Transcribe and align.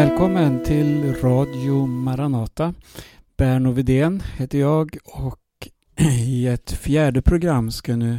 Välkommen 0.00 0.64
till 0.64 1.14
Radio 1.14 1.86
Maranata. 1.86 2.74
Berno 3.36 3.72
Vidén 3.72 4.22
heter 4.36 4.58
jag 4.58 4.98
och 5.04 5.68
i 6.26 6.46
ett 6.46 6.72
fjärde 6.72 7.22
program 7.22 7.70
ska 7.70 7.96
nu 7.96 8.18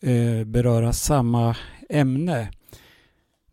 eh, 0.00 0.44
beröra 0.44 0.92
samma 0.92 1.56
ämne. 1.88 2.50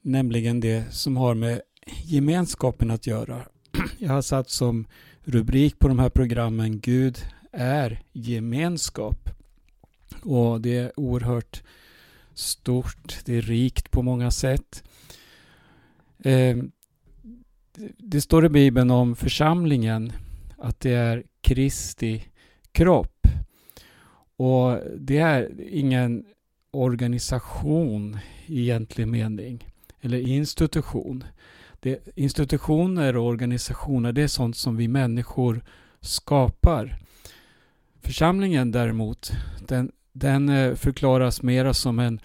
Nämligen 0.02 0.59
det 0.59 0.94
som 0.94 1.18
har 1.18 1.36
med 1.36 1.62
gemenskapen 2.04 2.91
att 2.91 3.08
göra. 3.08 3.41
Jag 3.98 4.13
har 4.13 4.22
satt 4.22 4.49
som 4.49 4.88
rubrik 5.23 5.80
på 5.80 5.88
de 5.88 5.99
här 5.99 6.09
programmen 6.09 6.80
Gud 6.80 7.17
är 7.52 8.04
gemenskap. 8.13 9.30
Och 10.23 10.62
det 10.62 10.77
är 10.77 10.99
oerhört 10.99 11.63
stort, 12.34 13.20
det 13.26 13.38
är 13.38 13.41
rikt 13.41 13.91
på 13.91 14.02
många 14.02 14.31
sätt. 14.31 14.84
Eh, 16.23 16.58
det 17.98 18.22
står 18.22 18.45
i 18.45 18.49
Bibeln 18.49 18.91
om 18.91 19.16
församlingen 19.16 20.13
att 20.58 20.80
det 20.80 20.94
är 20.94 21.23
Kristi 21.41 22.23
kropp. 22.72 23.27
Och 24.38 24.80
det 24.98 25.17
är 25.17 25.52
ingen 25.70 26.26
organisation 26.72 28.17
i 28.45 28.62
egentlig 28.62 29.08
mening 29.08 29.67
eller 30.02 30.17
institution. 30.17 31.23
Det, 31.80 32.08
institutioner 32.16 33.17
och 33.17 33.26
organisationer 33.26 34.12
det 34.12 34.22
är 34.22 34.28
sånt 34.28 34.58
som 34.58 34.78
vi 34.78 34.88
människor 34.88 35.62
skapar. 36.02 36.98
Församlingen 38.02 38.72
däremot 38.72 39.31
den, 39.67 39.91
den 40.12 40.50
eh, 40.50 40.75
förklaras 40.75 41.41
mera 41.41 41.73
som 41.73 42.00
en 42.00 42.20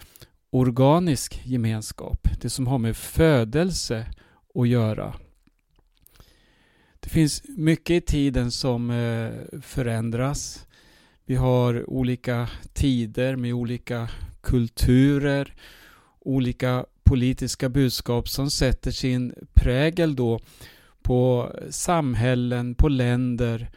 organisk 0.49 1.41
gemenskap. 1.45 2.27
Det 2.41 2.49
som 2.49 2.67
har 2.67 2.77
med 2.77 2.97
födelse 2.97 4.05
att 4.55 4.67
göra. 4.67 5.13
Det 7.03 7.09
finns 7.09 7.43
mycket 7.47 7.95
i 7.95 8.01
tiden 8.01 8.51
som 8.51 8.89
eh, 8.89 9.59
förändras. 9.61 10.67
Vi 11.25 11.35
har 11.35 11.89
olika 11.89 12.49
tider 12.73 13.35
med 13.35 13.53
olika 13.53 14.09
kulturer, 14.41 15.53
olika 16.19 16.85
politiska 17.03 17.69
budskap 17.69 18.29
som 18.29 18.51
sätter 18.51 18.91
sin 18.91 19.33
prägel 19.53 20.15
då 20.15 20.39
på 21.01 21.51
samhällen, 21.69 22.75
på 22.75 22.89
länder 22.89 23.69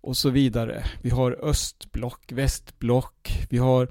och 0.00 0.16
så 0.16 0.30
vidare. 0.30 0.84
Vi 1.02 1.10
har 1.10 1.32
östblock, 1.32 2.32
västblock, 2.32 3.46
vi 3.50 3.58
har 3.58 3.88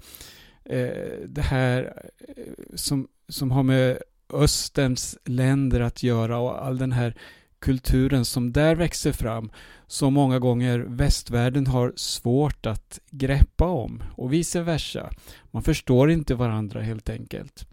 eh, 0.66 1.28
det 1.28 1.42
här 1.42 2.04
eh, 2.28 2.76
som, 2.76 3.08
som 3.28 3.52
har 3.52 3.64
med 3.64 3.98
östens 4.34 5.18
länder 5.26 5.80
att 5.80 6.04
göra 6.04 6.38
och 6.38 6.66
all 6.66 6.78
den 6.78 6.92
här 6.92 7.16
kulturen 7.62 8.26
som 8.26 8.52
där 8.52 8.76
växer 8.76 9.12
fram 9.12 9.52
som 9.88 10.14
många 10.14 10.40
gånger 10.40 10.80
västvärlden 10.80 11.68
har 11.68 11.94
svårt 11.96 12.66
att 12.66 13.00
greppa 13.10 13.66
om 13.66 14.04
och 14.16 14.34
vice 14.34 14.62
versa. 14.62 15.12
Man 15.52 15.64
förstår 15.64 16.12
inte 16.12 16.36
varandra 16.36 16.82
helt 16.82 17.10
enkelt. 17.10 17.68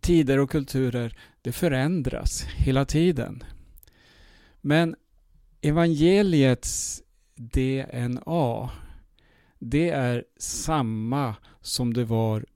Tider 0.00 0.38
och 0.38 0.50
kulturer, 0.50 1.16
det 1.42 1.52
förändras 1.52 2.42
hela 2.42 2.84
tiden. 2.84 3.44
Men 4.60 4.96
evangeliets 5.60 7.02
DNA, 7.34 8.70
det 9.58 9.90
är 9.90 10.24
samma 10.38 11.34
som 11.60 11.94
det 11.94 12.04
var 12.04 12.46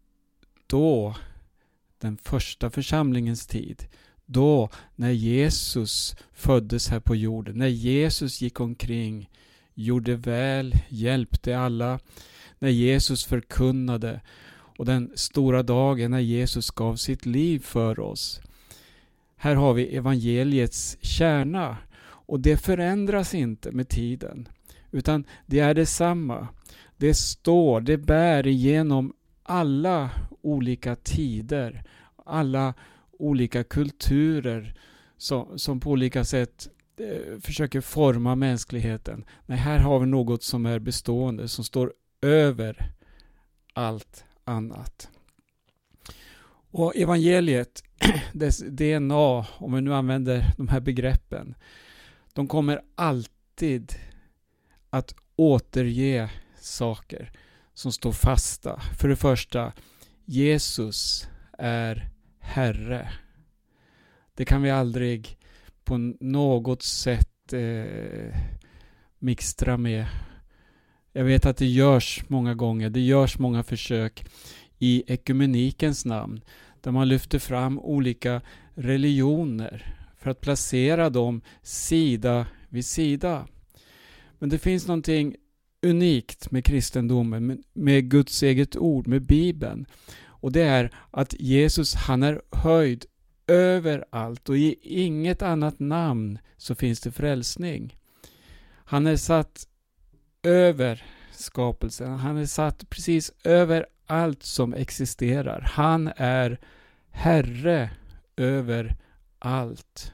då, 0.67 1.15
den 1.99 2.17
första 2.17 2.71
församlingens 2.71 3.47
tid. 3.47 3.89
Då 4.27 4.69
när 4.95 5.11
Jesus 5.11 6.17
föddes 6.33 6.89
här 6.89 7.01
på 7.01 7.17
jorden, 7.17 7.59
när 7.59 7.67
Jesus 7.67 8.41
gick 8.41 8.61
omkring, 8.61 9.31
gjorde 9.75 10.17
väl, 10.17 10.75
hjälpte 10.89 11.59
alla, 11.59 11.99
när 12.59 12.69
Jesus 12.69 13.25
förkunnade 13.25 14.21
och 14.79 14.85
den 14.85 15.13
stora 15.15 15.63
dagen 15.63 16.11
när 16.11 16.21
Jesus 16.21 16.71
gav 16.71 16.97
sitt 16.97 17.27
liv 17.27 17.59
för 17.59 18.01
oss. 18.01 18.41
Här 19.37 19.55
har 19.55 19.75
vi 19.75 19.97
evangeliets 19.97 20.99
kärna 21.01 21.77
och 22.03 22.41
det 22.41 22.57
förändras 22.57 23.35
inte 23.35 23.71
med 23.71 23.89
tiden 23.89 24.49
utan 24.91 25.25
det 25.47 25.61
är 25.61 25.75
detsamma. 25.75 26.49
Det 26.97 27.15
står, 27.15 27.81
det 27.81 27.97
bär 27.97 28.47
igenom 28.47 29.13
alla 29.43 30.11
olika 30.43 30.97
tider, 30.97 31.85
alla 32.25 32.75
olika 33.19 33.65
kulturer 33.65 34.75
som, 35.17 35.59
som 35.59 35.81
på 35.81 35.91
olika 35.91 36.25
sätt 36.25 36.69
eh, 36.97 37.41
försöker 37.41 37.81
forma 37.81 38.35
mänskligheten. 38.35 39.25
Nej, 39.47 39.59
här 39.59 39.79
har 39.79 40.01
vi 40.01 40.07
något 40.07 40.43
som 40.43 40.67
är 40.67 40.79
bestående, 40.79 41.49
som 41.49 41.65
står 41.65 41.93
över 42.23 42.93
allt 43.73 44.25
annat. 44.45 45.09
Och 46.71 46.97
evangeliet, 46.97 47.83
dess 48.33 48.59
DNA, 48.59 49.47
om 49.59 49.75
vi 49.75 49.81
nu 49.81 49.95
använder 49.95 50.45
de 50.57 50.69
här 50.69 50.81
begreppen, 50.81 51.55
de 52.33 52.49
kommer 52.49 52.81
alltid 52.95 53.95
att 54.91 55.15
återge 55.37 56.31
saker 56.61 57.33
som 57.75 57.93
står 57.93 58.13
fasta. 58.13 58.81
För 58.99 59.09
det 59.09 59.17
första, 59.17 59.73
Jesus 60.25 61.29
är 61.59 62.11
Herre. 62.47 63.09
Det 64.35 64.45
kan 64.45 64.63
vi 64.63 64.71
aldrig 64.71 65.39
på 65.85 65.99
något 66.21 66.83
sätt 66.83 67.53
eh, 67.53 68.41
mixtra 69.19 69.77
med. 69.77 70.07
Jag 71.13 71.25
vet 71.25 71.47
att 71.47 71.57
det 71.57 71.67
görs 71.67 72.25
många 72.29 72.55
gånger, 72.55 72.91
det 72.91 73.01
görs 73.01 73.39
många 73.39 73.63
försök 73.63 74.25
i 74.79 75.05
ekumenikens 75.07 76.05
namn 76.05 76.41
där 76.81 76.91
man 76.91 77.09
lyfter 77.09 77.39
fram 77.39 77.79
olika 77.79 78.41
religioner 78.75 79.95
för 80.19 80.31
att 80.31 80.41
placera 80.41 81.11
dem 81.11 81.41
sida 81.63 82.47
vid 82.69 82.87
sida. 82.87 83.47
Men 84.39 84.49
det 84.49 84.59
finns 84.59 84.87
någonting 84.87 85.37
unikt 85.83 86.51
med 86.51 86.65
kristendomen, 86.65 87.63
med 87.73 88.11
Guds 88.11 88.43
eget 88.43 88.77
ord, 88.77 89.07
med 89.07 89.23
Bibeln. 89.27 89.87
Och 90.47 90.53
det 90.53 90.63
är 90.63 90.91
att 91.11 91.35
Jesus 91.39 91.95
han 91.95 92.23
är 92.23 92.43
höjd 92.53 93.05
över 93.47 94.05
allt 94.11 94.49
och 94.49 94.57
i 94.57 94.77
inget 94.83 95.43
annat 95.43 95.81
namn 95.81 96.39
så 96.57 96.75
finns 96.75 97.01
det 97.01 97.13
frälsning. 97.13 97.97
Han 98.85 99.07
är 99.07 99.17
satt 99.17 99.67
över 100.43 101.05
skapelsen. 101.33 102.13
Han 102.13 102.37
är 102.37 102.47
satt 102.47 102.91
precis 102.91 103.33
över 103.45 103.87
allt 104.07 104.43
som 104.43 104.75
existerar. 104.75 105.61
Han 105.73 106.13
är 106.17 106.61
Herre 107.11 107.91
över 108.37 108.97
allt. 109.39 110.13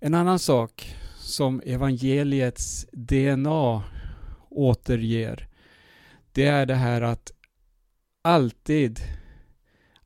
En 0.00 0.14
annan 0.14 0.38
sak 0.38 0.96
som 1.16 1.62
evangeliets 1.64 2.86
DNA 2.92 3.82
återger 4.48 5.48
det 6.36 6.46
är 6.46 6.66
det 6.66 6.74
här 6.74 7.02
att 7.02 7.32
alltid 8.26 9.00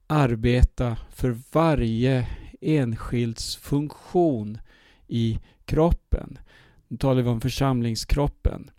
arbeta 0.06 0.96
för 1.10 1.38
varje 1.52 2.28
enskilds 2.60 3.56
funktion 3.56 4.58
i 5.06 5.38
kroppen. 5.64 6.38
Nu 6.88 6.96
talar 6.96 7.22
vi 7.22 7.28
om 7.28 7.40
församlingskroppen. 7.40 8.70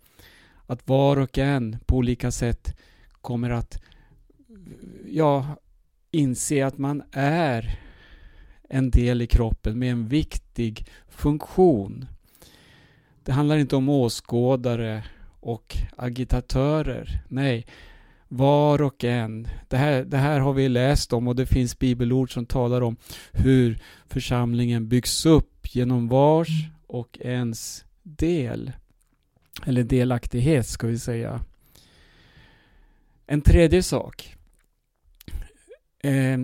Att 0.65 0.87
var 0.87 1.17
och 1.17 1.37
en 1.37 1.77
på 1.85 1.95
olika 1.95 2.31
sätt 2.31 2.77
kommer 3.21 3.49
att 3.49 3.81
ja, 5.05 5.45
inse 6.11 6.65
att 6.65 6.77
man 6.77 7.03
är 7.11 7.79
en 8.69 8.91
del 8.91 9.21
i 9.21 9.27
kroppen 9.27 9.79
med 9.79 9.91
en 9.91 10.07
viktig 10.07 10.85
funktion. 11.09 12.05
Det 13.23 13.31
handlar 13.31 13.57
inte 13.57 13.75
om 13.75 13.89
åskådare 13.89 15.03
och 15.39 15.77
agitatörer. 15.95 17.23
Nej, 17.27 17.65
var 18.31 18.81
och 18.81 19.03
en. 19.03 19.47
Det 19.67 19.77
här, 19.77 20.03
det 20.03 20.17
här 20.17 20.39
har 20.39 20.53
vi 20.53 20.69
läst 20.69 21.13
om 21.13 21.27
och 21.27 21.35
det 21.35 21.45
finns 21.45 21.79
bibelord 21.79 22.33
som 22.33 22.45
talar 22.45 22.81
om 22.81 22.95
hur 23.31 23.79
församlingen 24.07 24.87
byggs 24.87 25.25
upp 25.25 25.75
genom 25.75 26.07
vars 26.07 26.47
och 26.87 27.17
ens 27.21 27.85
del. 28.03 28.71
Eller 29.65 29.83
delaktighet 29.83 30.67
ska 30.67 30.87
vi 30.87 30.99
säga. 30.99 31.41
En 33.27 33.41
tredje 33.41 33.83
sak. 33.83 34.35
Eh, 36.03 36.39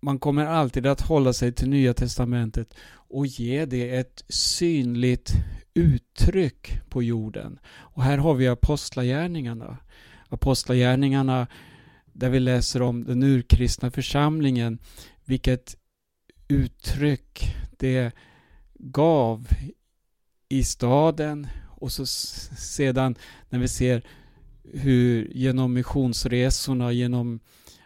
man 0.00 0.18
kommer 0.18 0.46
alltid 0.46 0.86
att 0.86 1.00
hålla 1.00 1.32
sig 1.32 1.52
till 1.52 1.68
Nya 1.68 1.94
Testamentet 1.94 2.74
och 2.92 3.26
ge 3.26 3.64
det 3.64 3.96
ett 3.96 4.24
synligt 4.28 5.32
uttryck 5.74 6.80
på 6.88 7.02
jorden. 7.02 7.58
Och 7.66 8.02
här 8.02 8.18
har 8.18 8.34
vi 8.34 8.48
apostlagärningarna. 8.48 9.76
Apostlagärningarna 10.30 11.46
där 12.12 12.30
vi 12.30 12.40
läser 12.40 12.82
om 12.82 13.04
den 13.04 13.22
urkristna 13.22 13.90
församlingen, 13.90 14.78
vilket 15.24 15.76
uttryck 16.48 17.54
det 17.78 18.12
gav 18.74 19.48
i 20.48 20.64
staden 20.64 21.46
och 21.68 21.92
så 21.92 22.06
sedan 22.06 23.14
när 23.48 23.58
vi 23.58 23.68
ser 23.68 24.02
hur 24.72 25.30
genom 25.34 25.74
missionsresorna, 25.74 26.92
genom 26.92 27.40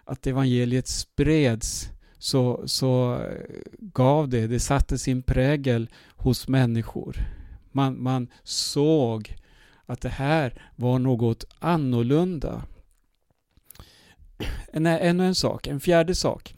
att 0.04 0.26
evangeliet 0.26 0.88
spreds 0.88 1.88
så, 2.18 2.62
så 2.66 3.14
eh, 3.14 3.60
gav 3.78 4.28
det, 4.28 4.46
det 4.46 4.60
satte 4.60 4.98
sin 4.98 5.22
prägel 5.22 5.88
hos 6.16 6.48
människor. 6.48 7.16
Man, 7.72 8.02
man 8.02 8.28
såg 8.44 9.36
att 9.86 10.00
det 10.00 10.08
här 10.08 10.62
var 10.76 10.98
något 10.98 11.44
annorlunda. 11.58 12.62
En, 14.72 14.86
ännu 14.86 15.26
en 15.26 15.34
sak, 15.34 15.66
en 15.66 15.80
fjärde 15.80 16.14
sak. 16.14 16.54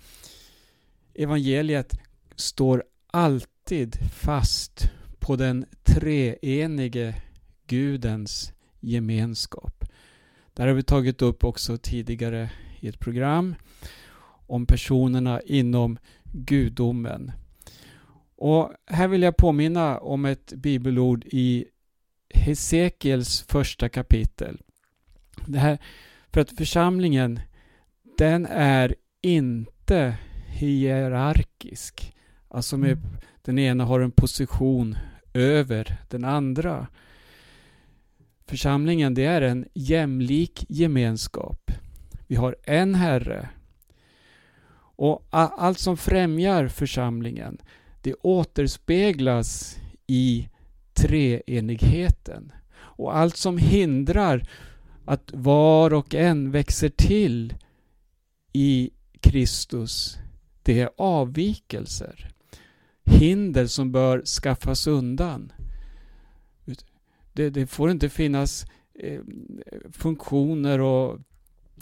Evangeliet 1.15 1.99
står 2.37 2.85
alltid 3.07 3.97
fast 4.13 4.91
på 5.19 5.37
den 5.37 5.67
treenige 5.83 7.23
Gudens 7.67 8.53
gemenskap. 8.81 9.85
Där 10.55 10.67
har 10.67 10.75
vi 10.75 10.83
tagit 10.83 11.23
upp 11.23 11.45
också 11.45 11.79
tidigare 11.79 12.51
i 12.81 12.89
ett 12.89 12.99
program 12.99 13.55
om 14.47 14.67
personerna 14.67 15.41
inom 15.41 15.99
gudomen. 16.33 17.33
Och 18.37 18.73
här 18.87 19.09
vill 19.09 19.23
jag 19.23 19.37
påminna 19.37 19.99
om 19.99 20.25
ett 20.25 20.53
bibelord 20.53 21.25
i 21.25 21.65
Hesekiels 22.37 23.43
första 23.43 23.89
kapitel. 23.89 24.61
Det 25.47 25.59
här, 25.59 25.79
för 26.33 26.41
att 26.41 26.57
församlingen, 26.57 27.41
den 28.19 28.47
är 28.47 28.95
inte 29.23 30.17
hierarkisk. 30.47 32.15
Alltså 32.49 32.77
med, 32.77 32.99
den 33.43 33.59
ena 33.59 33.85
har 33.85 34.01
en 34.01 34.11
position 34.11 34.97
över 35.35 35.97
den 36.09 36.25
andra. 36.25 36.87
Församlingen, 38.47 39.15
det 39.15 39.25
är 39.25 39.43
en 39.43 39.69
jämlik 39.75 40.65
gemenskap. 40.69 41.71
Vi 42.27 42.37
har 42.37 42.57
en 42.63 42.95
Herre. 42.95 43.49
Och 44.99 45.27
allt 45.31 45.79
som 45.79 45.97
främjar 45.97 46.69
församlingen, 46.69 47.59
det 48.03 48.15
återspeglas 48.15 49.79
i 50.07 50.49
treenigheten. 50.97 52.53
Och 52.77 53.17
allt 53.17 53.37
som 53.37 53.59
hindrar 53.59 54.49
att 55.05 55.31
var 55.35 55.93
och 55.95 56.15
en 56.15 56.51
växer 56.51 56.89
till 56.89 57.55
i 58.53 58.91
Kristus, 59.21 60.19
det 60.63 60.81
är 60.81 60.91
avvikelser. 60.97 62.29
Hinder 63.05 63.67
som 63.67 63.93
bör 63.93 64.23
skaffas 64.25 64.87
undan. 64.87 65.53
Det, 67.33 67.51
det 67.51 67.67
får 67.67 67.91
inte 67.91 68.09
finnas 68.09 68.67
eh, 68.95 69.21
funktioner 69.93 70.81
och 70.81 71.19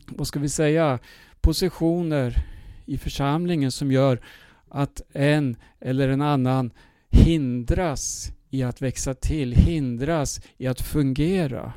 vad 0.06 0.26
ska 0.26 0.38
vi 0.40 0.48
säga, 0.48 0.98
positioner 1.40 2.46
i 2.86 2.98
församlingen 2.98 3.72
som 3.72 3.92
gör 3.92 4.20
att 4.68 5.02
en 5.12 5.56
eller 5.80 6.08
en 6.08 6.22
annan 6.22 6.72
hindras 7.10 8.33
i 8.54 8.62
att 8.62 8.82
växa 8.82 9.14
till, 9.14 9.52
hindras 9.52 10.40
i 10.56 10.66
att 10.66 10.80
fungera. 10.80 11.72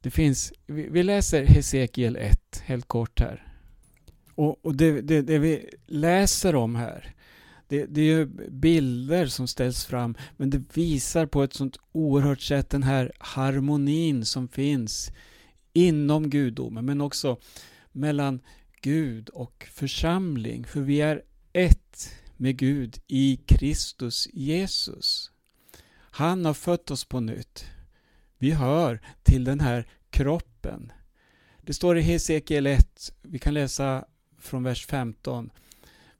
Det 0.00 0.10
finns, 0.10 0.52
vi 0.66 1.02
läser 1.02 1.44
Hesekiel 1.44 2.16
1 2.16 2.62
helt 2.64 2.88
kort 2.88 3.20
här. 3.20 3.52
Och, 4.34 4.66
och 4.66 4.76
det, 4.76 5.00
det, 5.00 5.22
det, 5.22 5.38
vi 5.38 5.70
läser 5.86 6.54
om 6.54 6.74
här, 6.74 7.14
det, 7.68 7.86
det, 7.86 8.00
är 8.00 8.04
ju 8.04 8.26
bilder 8.50 9.26
som 9.26 9.48
ställs 9.48 9.84
fram, 9.84 10.14
men 10.36 10.50
det 10.50 10.76
visar 10.76 11.26
på 11.26 11.42
ett 11.42 11.54
sånt 11.54 11.76
oerhört 11.92 12.40
sätt 12.40 12.70
den 12.70 12.82
här 12.82 13.12
harmonin 13.18 14.24
som 14.24 14.48
finns 14.48 15.10
inom 15.72 16.30
gudomen, 16.30 16.84
men 16.84 17.00
också 17.00 17.36
mellan 17.92 18.40
Gud 18.80 19.28
och 19.28 19.68
församling. 19.72 20.64
För 20.64 20.80
vi 20.80 21.00
är 21.00 21.22
ett 21.52 22.14
med 22.38 22.56
Gud 22.56 22.98
i 23.06 23.36
Kristus 23.46 24.28
Jesus. 24.32 25.30
Han 25.98 26.44
har 26.44 26.54
fött 26.54 26.90
oss 26.90 27.04
på 27.04 27.20
nytt. 27.20 27.64
Vi 28.38 28.50
hör 28.50 29.00
till 29.22 29.44
den 29.44 29.60
här 29.60 29.88
kroppen. 30.10 30.92
Det 31.62 31.74
står 31.74 31.98
i 31.98 32.00
Hesekiel 32.00 32.66
1, 32.66 33.12
vi 33.22 33.38
kan 33.38 33.54
läsa 33.54 34.04
från 34.38 34.62
vers 34.62 34.86
15. 34.86 35.50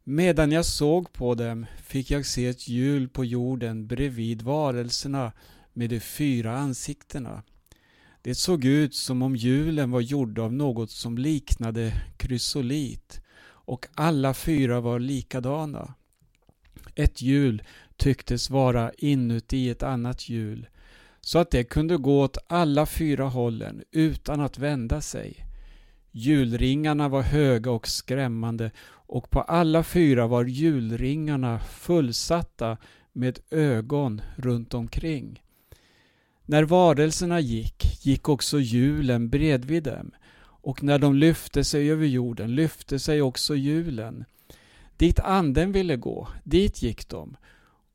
Medan 0.04 0.52
jag 0.52 0.64
såg 0.64 1.12
på 1.12 1.34
dem 1.34 1.66
fick 1.82 2.10
jag 2.10 2.26
se 2.26 2.46
ett 2.46 2.68
hjul 2.68 3.08
på 3.08 3.24
jorden 3.24 3.86
bredvid 3.86 4.42
varelserna 4.42 5.32
med 5.72 5.90
de 5.90 6.00
fyra 6.00 6.58
ansiktena. 6.58 7.42
Det 8.22 8.34
såg 8.34 8.64
ut 8.64 8.94
som 8.94 9.22
om 9.22 9.36
hjulen 9.36 9.90
var 9.90 10.00
gjorda 10.00 10.42
av 10.42 10.52
något 10.52 10.90
som 10.90 11.18
liknade 11.18 11.92
krysolit 12.16 13.20
och 13.44 13.86
alla 13.94 14.34
fyra 14.34 14.80
var 14.80 14.98
likadana. 14.98 15.94
Ett 16.98 17.22
hjul 17.22 17.62
tycktes 17.96 18.50
vara 18.50 18.92
inuti 18.98 19.70
ett 19.70 19.82
annat 19.82 20.28
hjul 20.28 20.66
så 21.20 21.38
att 21.38 21.50
det 21.50 21.64
kunde 21.64 21.96
gå 21.96 22.20
åt 22.20 22.38
alla 22.46 22.86
fyra 22.86 23.24
hållen 23.24 23.82
utan 23.90 24.40
att 24.40 24.58
vända 24.58 25.00
sig. 25.00 25.46
Hjulringarna 26.10 27.08
var 27.08 27.22
höga 27.22 27.70
och 27.70 27.88
skrämmande 27.88 28.70
och 28.90 29.30
på 29.30 29.40
alla 29.40 29.82
fyra 29.82 30.26
var 30.26 30.44
hjulringarna 30.44 31.60
fullsatta 31.60 32.76
med 33.12 33.38
ögon 33.50 34.22
runt 34.36 34.74
omkring. 34.74 35.42
När 36.44 36.62
varelserna 36.62 37.40
gick, 37.40 38.06
gick 38.06 38.28
också 38.28 38.60
hjulen 38.60 39.28
bredvid 39.28 39.82
dem 39.82 40.10
och 40.40 40.82
när 40.82 40.98
de 40.98 41.14
lyfte 41.14 41.64
sig 41.64 41.90
över 41.90 42.06
jorden 42.06 42.54
lyfte 42.54 42.98
sig 42.98 43.22
också 43.22 43.54
hjulen. 43.54 44.24
Dit 44.98 45.20
anden 45.20 45.72
ville 45.72 45.96
gå, 45.96 46.28
dit 46.44 46.82
gick 46.82 47.08
de 47.08 47.36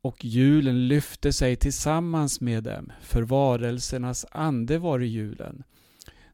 och 0.00 0.24
julen 0.24 0.88
lyfte 0.88 1.32
sig 1.32 1.56
tillsammans 1.56 2.40
med 2.40 2.64
dem, 2.64 2.92
för 3.00 3.22
varelsernas 3.22 4.26
ande 4.30 4.78
var 4.78 5.02
i 5.02 5.06
julen. 5.06 5.62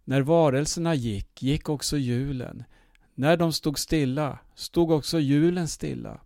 När 0.05 0.21
varelserna 0.21 0.95
gick, 0.95 1.43
gick 1.43 1.69
också 1.69 1.97
julen. 1.97 2.65
När 3.15 3.37
de 3.37 3.53
stod 3.53 3.79
stilla, 3.79 4.39
stod 4.55 4.91
också 4.91 5.19
julen 5.19 5.69
stilla. 5.69 6.21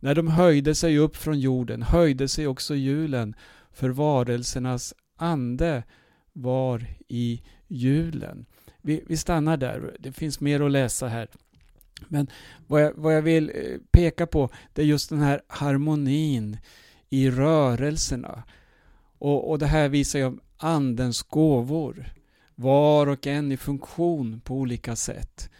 När 0.00 0.14
de 0.14 0.28
höjde 0.28 0.74
sig 0.74 0.98
upp 0.98 1.16
från 1.16 1.40
jorden, 1.40 1.82
höjde 1.82 2.28
sig 2.28 2.46
också 2.46 2.74
julen 2.74 3.34
för 3.72 3.88
varelsernas 3.88 4.94
ande 5.16 5.82
var 6.32 6.86
i 7.08 7.42
julen. 7.68 8.46
Vi, 8.82 9.04
vi 9.06 9.16
stannar 9.16 9.56
där, 9.56 9.96
det 9.98 10.12
finns 10.12 10.40
mer 10.40 10.60
att 10.60 10.70
läsa 10.70 11.08
här. 11.08 11.28
Men 12.08 12.26
vad 12.66 12.82
jag, 12.82 12.92
vad 12.96 13.16
jag 13.16 13.22
vill 13.22 13.52
eh, 13.54 13.78
peka 13.90 14.26
på, 14.26 14.50
det 14.72 14.82
är 14.82 14.86
just 14.86 15.10
den 15.10 15.20
här 15.20 15.42
harmonin 15.46 16.58
i 17.08 17.30
rörelserna. 17.30 18.42
Och, 19.18 19.50
och 19.50 19.58
det 19.58 19.66
här 19.66 19.88
visar 19.88 20.18
ju 20.18 20.38
Andens 20.56 21.22
gåvor. 21.22 22.12
Var 22.54 23.06
och 23.06 23.26
en 23.26 23.52
i 23.52 23.56
funktion 23.56 24.40
på 24.40 24.54
olika 24.54 24.96
sätt. 24.96 25.50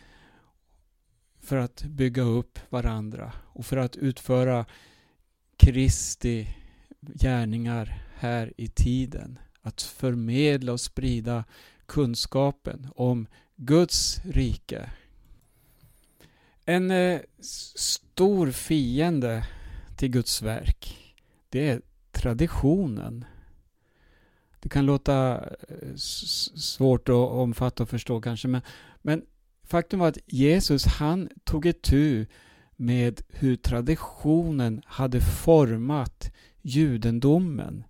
För 1.41 1.57
att 1.57 1.83
bygga 1.83 2.23
upp 2.23 2.59
varandra 2.69 3.33
och 3.47 3.67
för 3.67 3.77
att 3.77 3.97
utföra 3.97 4.67
Kristi 5.57 6.57
gärningar 7.01 8.03
här 8.17 8.53
i 8.57 8.69
tiden. 8.69 9.39
Att 9.63 9.83
förmedla 9.83 10.73
och 10.73 10.81
sprida 10.81 11.45
kunskapen 11.87 12.89
om 12.95 13.27
Guds 13.57 14.21
rike. 14.25 14.91
En 16.71 16.91
eh, 16.91 17.21
stor 17.41 18.51
fiende 18.51 19.47
till 19.97 20.11
Guds 20.11 20.43
verk, 20.43 21.15
det 21.49 21.69
är 21.69 21.81
traditionen. 22.13 23.25
Det 24.61 24.69
kan 24.69 24.87
låta 24.87 25.35
eh, 25.69 25.95
svårt 25.97 27.09
att 27.09 27.15
omfatta 27.15 27.83
och 27.83 27.89
förstå 27.89 28.21
kanske, 28.21 28.49
men, 28.49 28.63
men 29.03 29.23
faktum 29.65 30.01
var 30.01 30.09
att 30.09 30.19
Jesus 30.27 30.87
han 30.87 31.29
tog 31.45 31.67
itu 31.67 32.27
med 32.77 33.23
hur 33.29 33.57
traditionen 33.57 34.83
hade 34.87 35.21
format 35.21 36.33
judendomen. 36.63 37.85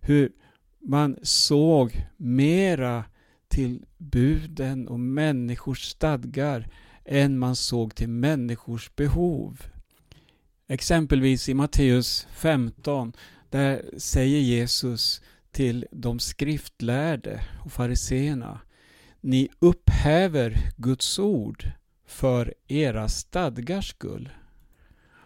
Hur 0.00 0.32
man 0.80 1.16
såg 1.22 2.06
mera 2.16 3.04
till 3.48 3.84
buden 3.98 4.88
och 4.88 5.00
människors 5.00 5.82
stadgar 5.82 6.68
än 7.04 7.38
man 7.38 7.56
såg 7.56 7.94
till 7.94 8.08
människors 8.08 8.90
behov. 8.96 9.62
Exempelvis 10.68 11.48
i 11.48 11.54
Matteus 11.54 12.26
15, 12.32 13.12
där 13.50 13.84
säger 13.96 14.40
Jesus 14.40 15.22
till 15.50 15.86
de 15.90 16.18
skriftlärde 16.18 17.44
och 17.64 17.72
fariseerna 17.72 18.60
Ni 19.20 19.48
upphäver 19.58 20.56
Guds 20.76 21.18
ord 21.18 21.70
för 22.06 22.54
era 22.68 23.08
stadgars 23.08 23.88
skull. 23.90 24.28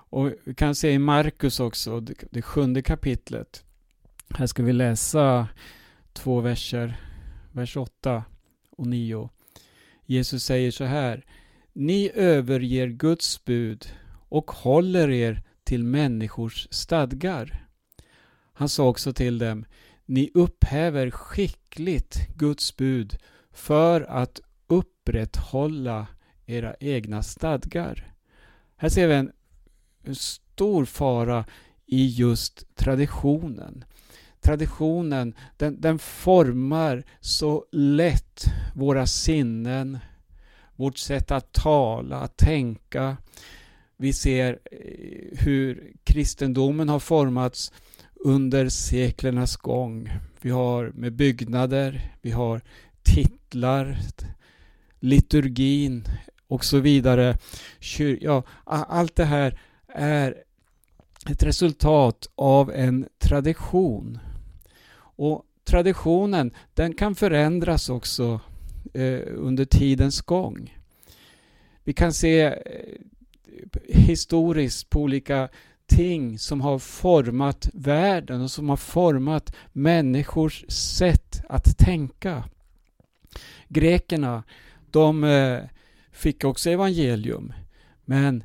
Och 0.09 0.33
vi 0.45 0.54
kan 0.54 0.75
se 0.75 0.90
i 0.90 0.99
Markus 0.99 1.61
också, 1.61 2.00
det, 2.00 2.14
det 2.30 2.42
sjunde 2.42 2.83
kapitlet. 2.83 3.64
Här 4.35 4.47
ska 4.47 4.62
vi 4.62 4.73
läsa 4.73 5.49
två 6.12 6.40
verser, 6.40 7.00
vers 7.52 7.76
8 7.76 8.25
och 8.71 8.87
9. 8.87 9.30
Jesus 10.06 10.45
säger 10.45 10.71
så 10.71 10.85
här. 10.85 11.25
Ni 11.78 12.11
överger 12.14 12.88
Guds 12.88 13.45
bud 13.45 13.88
och 14.28 14.50
håller 14.50 15.11
er 15.11 15.42
till 15.64 15.85
människors 15.85 16.68
stadgar. 16.71 17.66
Han 18.52 18.68
sa 18.68 18.88
också 18.88 19.12
till 19.12 19.38
dem. 19.38 19.64
Ni 20.06 20.30
upphäver 20.35 21.11
skickligt 21.11 22.28
Guds 22.37 22.76
bud 22.76 23.16
för 23.52 24.00
att 24.00 24.40
upprätthålla 24.66 26.06
era 26.47 26.75
egna 26.80 27.23
stadgar. 27.23 28.14
Här 28.76 28.88
ser 28.88 29.09
vi 29.09 29.14
en 29.14 30.14
stor 30.14 30.85
fara 30.85 31.45
i 31.87 32.06
just 32.06 32.76
traditionen. 32.76 33.85
Traditionen 34.40 35.35
den, 35.56 35.80
den 35.80 35.99
formar 35.99 37.04
så 37.21 37.64
lätt 37.73 38.45
våra 38.75 39.06
sinnen, 39.06 39.99
vårt 40.76 40.99
sätt 40.99 41.30
att 41.30 41.52
tala, 41.52 42.16
att 42.16 42.37
tänka. 42.37 43.16
Vi 43.97 44.12
ser 44.12 44.59
eh, 44.73 45.38
hur 45.38 45.92
kristendomen 46.04 46.88
har 46.88 47.00
formats 47.00 47.73
under 48.14 48.68
seklernas 48.68 49.56
gång. 49.56 50.11
Vi 50.40 50.50
har 50.50 50.92
med 50.95 51.12
byggnader, 51.12 52.12
vi 52.23 52.30
har 52.30 52.61
titlar, 53.02 53.99
liturgin 55.00 56.04
och 56.49 56.64
så 56.64 56.78
vidare. 56.78 57.38
Ja, 58.21 58.42
allt 58.64 59.16
det 59.16 59.25
här 59.25 59.61
är 59.88 60.35
ett 61.30 61.42
resultat 61.42 62.28
av 62.35 62.71
en 62.71 63.09
tradition. 63.18 64.18
Och 64.99 65.45
traditionen 65.64 66.50
den 66.75 66.95
kan 66.95 67.14
förändras 67.14 67.88
också 67.88 68.40
eh, 68.95 69.21
under 69.26 69.64
tidens 69.64 70.21
gång. 70.21 70.78
Vi 71.85 71.93
kan 71.93 72.12
se 72.12 72.40
eh, 72.40 72.55
historiskt 73.88 74.90
på 74.90 75.00
olika 75.00 75.49
ting 75.87 76.38
som 76.38 76.61
har 76.61 76.78
format 76.78 77.69
världen 77.73 78.40
och 78.43 78.50
som 78.50 78.69
har 78.69 78.76
format 78.76 79.55
människors 79.73 80.64
sätt 80.69 81.43
att 81.49 81.78
tänka. 81.78 82.45
Grekerna, 83.69 84.43
de 84.90 85.25
eh, 85.25 85.59
fick 86.12 86.45
också 86.45 86.71
evangelium. 86.71 87.52
Men 88.05 88.45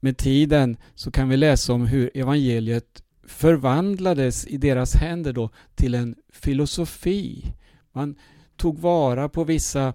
med 0.00 0.16
tiden 0.16 0.76
så 0.94 1.10
kan 1.10 1.28
vi 1.28 1.36
läsa 1.36 1.72
om 1.72 1.86
hur 1.86 2.10
evangeliet 2.14 3.02
förvandlades 3.26 4.46
i 4.46 4.56
deras 4.56 4.94
händer 4.94 5.32
då 5.32 5.50
till 5.74 5.94
en 5.94 6.14
filosofi. 6.32 7.52
Man 7.92 8.14
tog 8.56 8.78
vara 8.78 9.28
på 9.28 9.44
vissa 9.44 9.94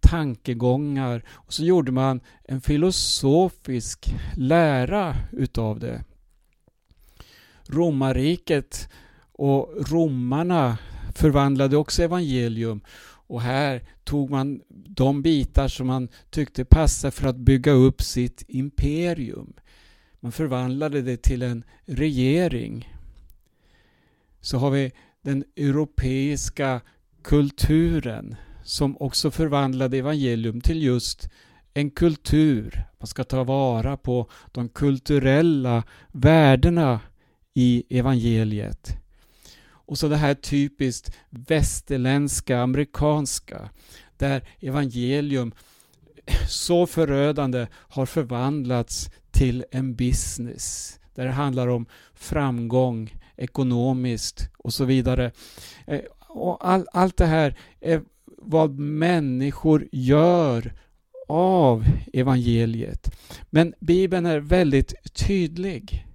tankegångar 0.00 1.22
och 1.30 1.52
så 1.52 1.64
gjorde 1.64 1.92
man 1.92 2.20
en 2.44 2.60
filosofisk 2.60 4.14
lära 4.36 5.16
utav 5.32 5.80
det. 5.80 6.04
Romarriket 7.66 8.88
och 9.32 9.90
romarna 9.90 10.78
förvandlade 11.14 11.76
också 11.76 12.02
evangelium 12.02 12.80
och 13.30 13.42
här 13.42 13.82
tog 14.04 14.30
man 14.30 14.60
de 14.68 15.22
bitar 15.22 15.68
som 15.68 15.86
man 15.86 16.08
tyckte 16.30 16.64
passade 16.64 17.10
för 17.10 17.28
att 17.28 17.36
bygga 17.36 17.72
upp 17.72 18.02
sitt 18.02 18.44
imperium. 18.48 19.52
Man 20.20 20.32
förvandlade 20.32 21.02
det 21.02 21.22
till 21.22 21.42
en 21.42 21.64
regering. 21.84 22.94
Så 24.40 24.58
har 24.58 24.70
vi 24.70 24.92
den 25.22 25.44
europeiska 25.56 26.80
kulturen 27.22 28.36
som 28.64 28.96
också 29.00 29.30
förvandlade 29.30 29.98
evangelium 29.98 30.60
till 30.60 30.82
just 30.82 31.28
en 31.74 31.90
kultur. 31.90 32.84
Man 32.98 33.06
ska 33.06 33.24
ta 33.24 33.44
vara 33.44 33.96
på 33.96 34.30
de 34.52 34.68
kulturella 34.68 35.82
värdena 36.12 37.00
i 37.54 37.98
evangeliet. 37.98 38.96
Och 39.62 39.98
så 39.98 40.08
det 40.08 40.16
här 40.16 40.34
typiskt 40.34 41.16
västerländska, 41.30 42.60
amerikanska, 42.60 43.70
där 44.16 44.48
evangelium 44.60 45.52
så 46.48 46.86
förödande 46.86 47.66
har 47.72 48.06
förvandlats 48.06 49.10
till 49.30 49.64
en 49.70 49.94
business. 49.94 50.96
Där 51.14 51.24
det 51.24 51.32
handlar 51.32 51.68
om 51.68 51.86
framgång 52.14 53.16
ekonomiskt 53.36 54.48
och 54.58 54.72
så 54.74 54.84
vidare. 54.84 55.32
Eh, 55.86 56.00
och 56.32 56.68
all, 56.68 56.86
allt 56.92 57.16
det 57.16 57.26
här 57.26 57.54
är 57.80 58.02
vad 58.38 58.78
människor 58.78 59.88
gör 59.92 60.72
av 61.28 61.84
evangeliet. 62.12 63.10
Men 63.50 63.74
Bibeln 63.80 64.26
är 64.26 64.40
väldigt 64.40 65.14
tydlig. 65.14 66.06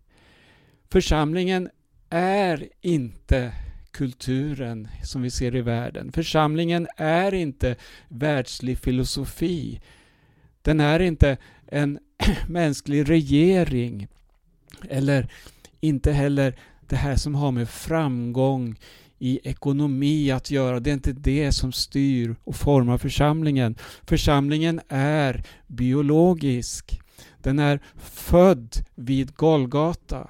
Församlingen 0.91 1.69
är 2.10 2.69
inte 2.81 3.51
kulturen 3.91 4.88
som 5.03 5.22
vi 5.22 5.31
ser 5.31 5.55
i 5.55 5.62
världen. 5.62 6.12
Församlingen 6.12 6.88
är 6.98 7.34
inte 7.34 7.75
världslig 8.07 8.77
filosofi. 8.79 9.81
Den 10.62 10.79
är 10.79 11.00
inte 11.00 11.38
en 11.67 12.00
mänsklig 12.48 13.10
regering. 13.10 14.07
Eller 14.89 15.27
inte 15.79 16.12
heller 16.12 16.55
det 16.88 16.95
här 16.95 17.15
som 17.15 17.36
har 17.36 17.51
med 17.51 17.69
framgång 17.69 18.75
i 19.25 19.39
ekonomi 19.44 20.32
att 20.32 20.51
göra. 20.51 20.79
Det 20.79 20.89
är 20.89 20.94
inte 20.94 21.13
det 21.13 21.51
som 21.51 21.72
styr 21.72 22.36
och 22.44 22.55
formar 22.55 22.98
församlingen. 22.98 23.75
Församlingen 24.03 24.82
är 24.88 25.44
biologisk. 25.67 27.00
Den 27.38 27.60
är 27.60 27.79
född 27.96 28.75
vid 28.96 29.36
Golgata 29.36 30.29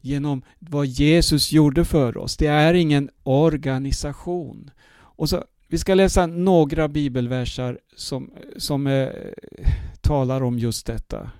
genom 0.00 0.42
vad 0.58 0.86
Jesus 0.86 1.52
gjorde 1.52 1.84
för 1.84 2.16
oss. 2.16 2.36
Det 2.36 2.46
är 2.46 2.74
ingen 2.74 3.10
organisation. 3.22 4.70
Och 4.94 5.28
så, 5.28 5.44
vi 5.68 5.78
ska 5.78 5.94
läsa 5.94 6.26
några 6.26 6.88
bibelversar 6.88 7.78
som, 7.96 8.30
som 8.56 8.86
eh, 8.86 9.08
talar 10.00 10.42
om 10.42 10.58
just 10.58 10.86
detta. 10.86 11.30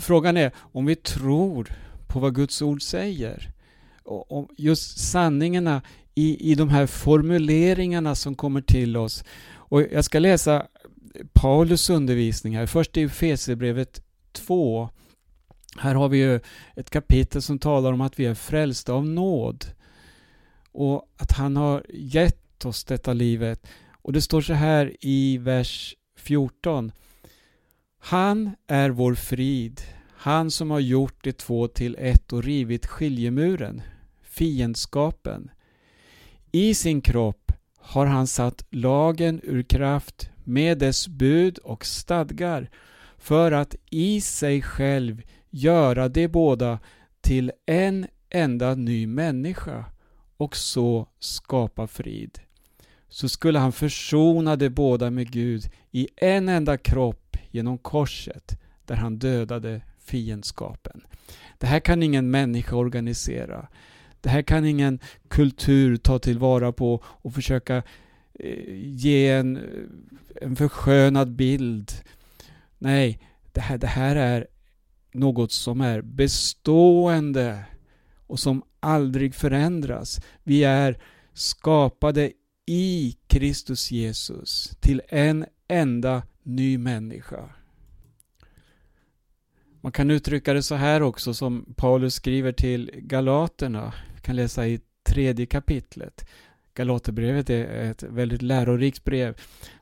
Frågan 0.00 0.36
är 0.36 0.52
om 0.56 0.86
vi 0.86 0.96
tror 0.96 1.68
på 2.08 2.20
vad 2.20 2.34
Guds 2.34 2.62
ord 2.62 2.82
säger. 2.82 3.52
Och, 4.04 4.48
just 4.56 4.98
sanningarna 4.98 5.82
i, 6.14 6.52
i 6.52 6.54
de 6.54 6.68
här 6.68 6.86
formuleringarna 6.86 8.14
som 8.14 8.34
kommer 8.34 8.60
till 8.60 8.96
oss. 8.96 9.24
Och 9.54 9.82
jag 9.82 10.04
ska 10.04 10.18
läsa 10.18 10.66
Paulus 11.32 11.90
undervisning 11.90 12.56
här. 12.56 12.66
Först 12.66 12.96
i 12.96 13.02
Efesierbrevet 13.02 14.02
2 14.32 14.88
här 15.78 15.94
har 15.94 16.08
vi 16.08 16.18
ju 16.18 16.40
ett 16.76 16.90
kapitel 16.90 17.42
som 17.42 17.58
talar 17.58 17.92
om 17.92 18.00
att 18.00 18.18
vi 18.18 18.26
är 18.26 18.34
frälsta 18.34 18.92
av 18.92 19.06
nåd 19.06 19.66
och 20.72 21.12
att 21.16 21.32
han 21.32 21.56
har 21.56 21.86
gett 21.88 22.64
oss 22.64 22.84
detta 22.84 23.12
livet. 23.12 23.66
Och 24.02 24.12
det 24.12 24.20
står 24.20 24.40
så 24.40 24.52
här 24.52 24.96
i 25.00 25.38
vers 25.38 25.96
14. 26.16 26.92
Han 27.98 28.50
är 28.66 28.90
vår 28.90 29.14
frid, 29.14 29.80
han 30.16 30.50
som 30.50 30.70
har 30.70 30.80
gjort 30.80 31.24
de 31.24 31.32
två 31.32 31.68
till 31.68 31.96
ett 31.98 32.32
och 32.32 32.42
rivit 32.42 32.86
skiljemuren, 32.86 33.82
fiendskapen. 34.32 35.50
I 36.52 36.74
sin 36.74 37.00
kropp 37.00 37.52
har 37.76 38.06
han 38.06 38.26
satt 38.26 38.64
lagen 38.70 39.40
ur 39.42 39.62
kraft 39.62 40.30
med 40.44 40.78
dess 40.78 41.08
bud 41.08 41.58
och 41.58 41.86
stadgar 41.86 42.70
för 43.18 43.52
att 43.52 43.76
i 43.90 44.20
sig 44.20 44.62
själv 44.62 45.22
göra 45.50 46.08
de 46.08 46.28
båda 46.28 46.78
till 47.20 47.52
en 47.66 48.06
enda 48.30 48.74
ny 48.74 49.06
människa 49.06 49.84
och 50.36 50.56
så 50.56 51.08
skapa 51.18 51.86
frid. 51.86 52.38
Så 53.08 53.28
skulle 53.28 53.58
han 53.58 53.72
försona 53.72 54.56
de 54.56 54.70
båda 54.70 55.10
med 55.10 55.30
Gud 55.30 55.70
i 55.90 56.08
en 56.16 56.48
enda 56.48 56.78
kropp 56.78 57.36
genom 57.50 57.78
korset 57.78 58.58
där 58.86 58.96
han 58.96 59.18
dödade 59.18 59.82
fiendskapen. 59.98 61.00
Det 61.58 61.66
här 61.66 61.80
kan 61.80 62.02
ingen 62.02 62.30
människa 62.30 62.76
organisera. 62.76 63.68
Det 64.22 64.28
här 64.28 64.42
kan 64.42 64.64
ingen 64.64 64.98
kultur 65.28 65.96
ta 65.96 66.18
tillvara 66.18 66.72
på 66.72 67.02
och 67.04 67.34
försöka 67.34 67.76
eh, 68.34 68.74
ge 68.76 69.28
en, 69.28 69.56
eh, 69.56 69.62
en 70.40 70.56
förskönad 70.56 71.32
bild. 71.32 71.92
Nej, 72.78 73.20
det 73.52 73.60
här, 73.60 73.78
det 73.78 73.86
här 73.86 74.16
är 74.16 74.46
något 75.12 75.52
som 75.52 75.80
är 75.80 76.02
bestående 76.02 77.64
och 78.26 78.40
som 78.40 78.62
aldrig 78.80 79.34
förändras. 79.34 80.20
Vi 80.42 80.64
är 80.64 80.98
skapade 81.32 82.32
i 82.66 83.16
Kristus 83.26 83.90
Jesus 83.90 84.76
till 84.80 85.02
en 85.08 85.46
enda 85.68 86.22
ny 86.42 86.78
människa. 86.78 87.48
Man 89.80 89.92
kan 89.92 90.10
uttrycka 90.10 90.52
det 90.52 90.62
så 90.62 90.74
här 90.74 91.02
också 91.02 91.34
som 91.34 91.74
Paulus 91.76 92.14
skriver 92.14 92.52
till 92.52 92.90
Galaterna. 92.94 93.92
Vi 94.22 94.26
kan 94.26 94.36
läsa 94.36 94.66
i 94.66 94.80
tredje 95.02 95.46
kapitlet. 95.46 96.28
Galaterbrevet 96.74 97.50
är 97.50 97.90
ett 97.90 98.02
väldigt 98.02 98.42
lärorikt 98.42 99.04
brev 99.04 99.36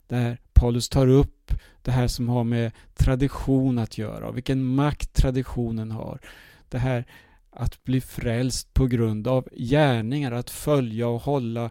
där 0.09 0.39
Paulus 0.53 0.89
tar 0.89 1.07
upp 1.07 1.53
det 1.83 1.91
här 1.91 2.07
som 2.09 2.29
har 2.29 2.45
med 2.45 2.73
tradition 2.95 3.79
att 3.79 3.99
göra 3.99 4.29
och 4.29 4.37
vilken 4.37 4.65
makt 4.65 5.15
traditionen 5.15 5.91
har. 5.91 6.21
Det 6.69 6.79
här 6.79 7.05
att 7.51 7.85
bli 7.85 8.01
frälst 8.01 8.75
på 8.75 8.87
grund 8.87 9.29
av 9.29 9.49
gärningar, 9.53 10.33
att 10.33 10.51
följa 10.51 11.09
och 11.09 11.23
hålla 11.23 11.71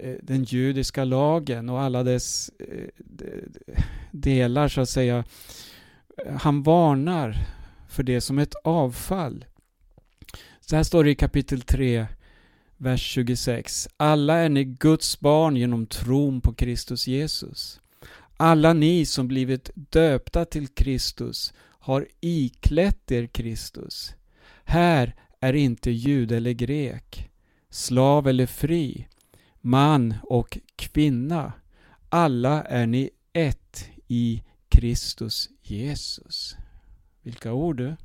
eh, 0.00 0.14
den 0.22 0.44
judiska 0.44 1.04
lagen 1.04 1.68
och 1.68 1.80
alla 1.80 2.02
dess 2.02 2.50
eh, 2.58 2.88
delar 4.10 4.68
så 4.68 4.80
att 4.80 4.88
säga. 4.88 5.24
Han 6.40 6.62
varnar 6.62 7.36
för 7.88 8.02
det 8.02 8.20
som 8.20 8.38
ett 8.38 8.54
avfall. 8.64 9.44
Så 10.70 10.76
här 10.76 10.82
står 10.82 11.04
det 11.04 11.10
i 11.10 11.14
kapitel 11.14 11.60
3, 11.60 12.06
vers 12.76 13.02
26. 13.02 13.88
Alla 13.96 14.34
är 14.34 14.48
ni 14.48 14.64
Guds 14.64 15.20
barn 15.20 15.56
genom 15.56 15.86
tron 15.86 16.40
på 16.40 16.54
Kristus 16.54 17.06
Jesus. 17.06 17.80
Alla 18.36 18.72
ni 18.72 19.06
som 19.06 19.28
blivit 19.28 19.70
döpta 19.74 20.44
till 20.44 20.68
Kristus 20.68 21.52
har 21.60 22.06
iklätt 22.20 23.10
er 23.10 23.26
Kristus. 23.26 24.14
Här 24.64 25.14
är 25.40 25.52
inte 25.52 25.90
jude 25.90 26.36
eller 26.36 26.52
grek, 26.52 27.30
slav 27.70 28.28
eller 28.28 28.46
fri, 28.46 29.08
man 29.60 30.14
och 30.22 30.58
kvinna. 30.76 31.52
Alla 32.08 32.62
är 32.62 32.86
ni 32.86 33.10
ett 33.32 33.88
i 34.08 34.42
Kristus 34.68 35.48
Jesus. 35.62 36.56
Vilka 37.22 37.52
ord 37.52 37.76
du! 37.76 37.96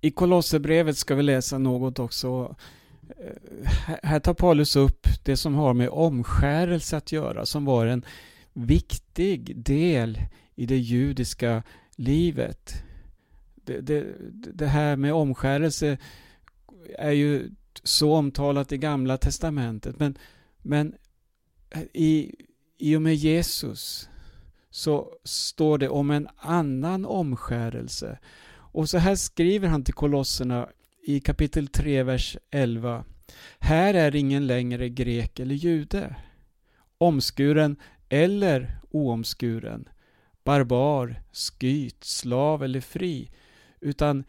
I 0.00 0.10
Kolosserbrevet 0.10 0.96
ska 0.96 1.14
vi 1.14 1.22
läsa 1.22 1.58
något 1.58 1.98
också. 1.98 2.56
Eh, 3.08 3.70
här 4.02 4.20
tar 4.20 4.34
Paulus 4.34 4.76
upp 4.76 5.06
det 5.24 5.36
som 5.36 5.54
har 5.54 5.74
med 5.74 5.88
omskärelse 5.88 6.96
att 6.96 7.12
göra, 7.12 7.46
som 7.46 7.64
var 7.64 7.86
en 7.86 8.04
viktig 8.52 9.56
del 9.56 10.18
i 10.54 10.66
det 10.66 10.78
judiska 10.78 11.62
livet. 11.96 12.82
Det, 13.54 13.80
det, 13.80 14.06
det 14.54 14.66
här 14.66 14.96
med 14.96 15.14
omskärelse 15.14 15.98
är 16.98 17.12
ju 17.12 17.50
så 17.82 18.14
omtalat 18.14 18.72
i 18.72 18.78
Gamla 18.78 19.16
Testamentet, 19.16 19.98
men, 19.98 20.18
men 20.62 20.94
eh, 21.70 21.82
i, 21.92 22.34
i 22.78 22.96
och 22.96 23.02
med 23.02 23.14
Jesus 23.14 24.08
så 24.70 25.12
står 25.24 25.78
det 25.78 25.88
om 25.88 26.10
en 26.10 26.28
annan 26.36 27.06
omskärelse. 27.06 28.18
Och 28.78 28.88
så 28.88 28.98
här 28.98 29.14
skriver 29.14 29.68
han 29.68 29.84
till 29.84 29.94
kolosserna 29.94 30.68
i 31.02 31.20
kapitel 31.20 31.68
3, 31.68 32.02
vers 32.02 32.36
11. 32.50 33.04
Här 33.58 33.94
är 33.94 34.14
ingen 34.16 34.46
längre 34.46 34.88
grek 34.88 35.40
eller 35.40 35.54
jude, 35.54 36.16
omskuren 36.98 37.76
eller 38.08 38.78
oomskuren, 38.90 39.88
barbar, 40.44 41.22
skyt, 41.32 42.04
slav 42.04 42.64
eller 42.64 42.80
fri, 42.80 43.30
utan 43.80 44.24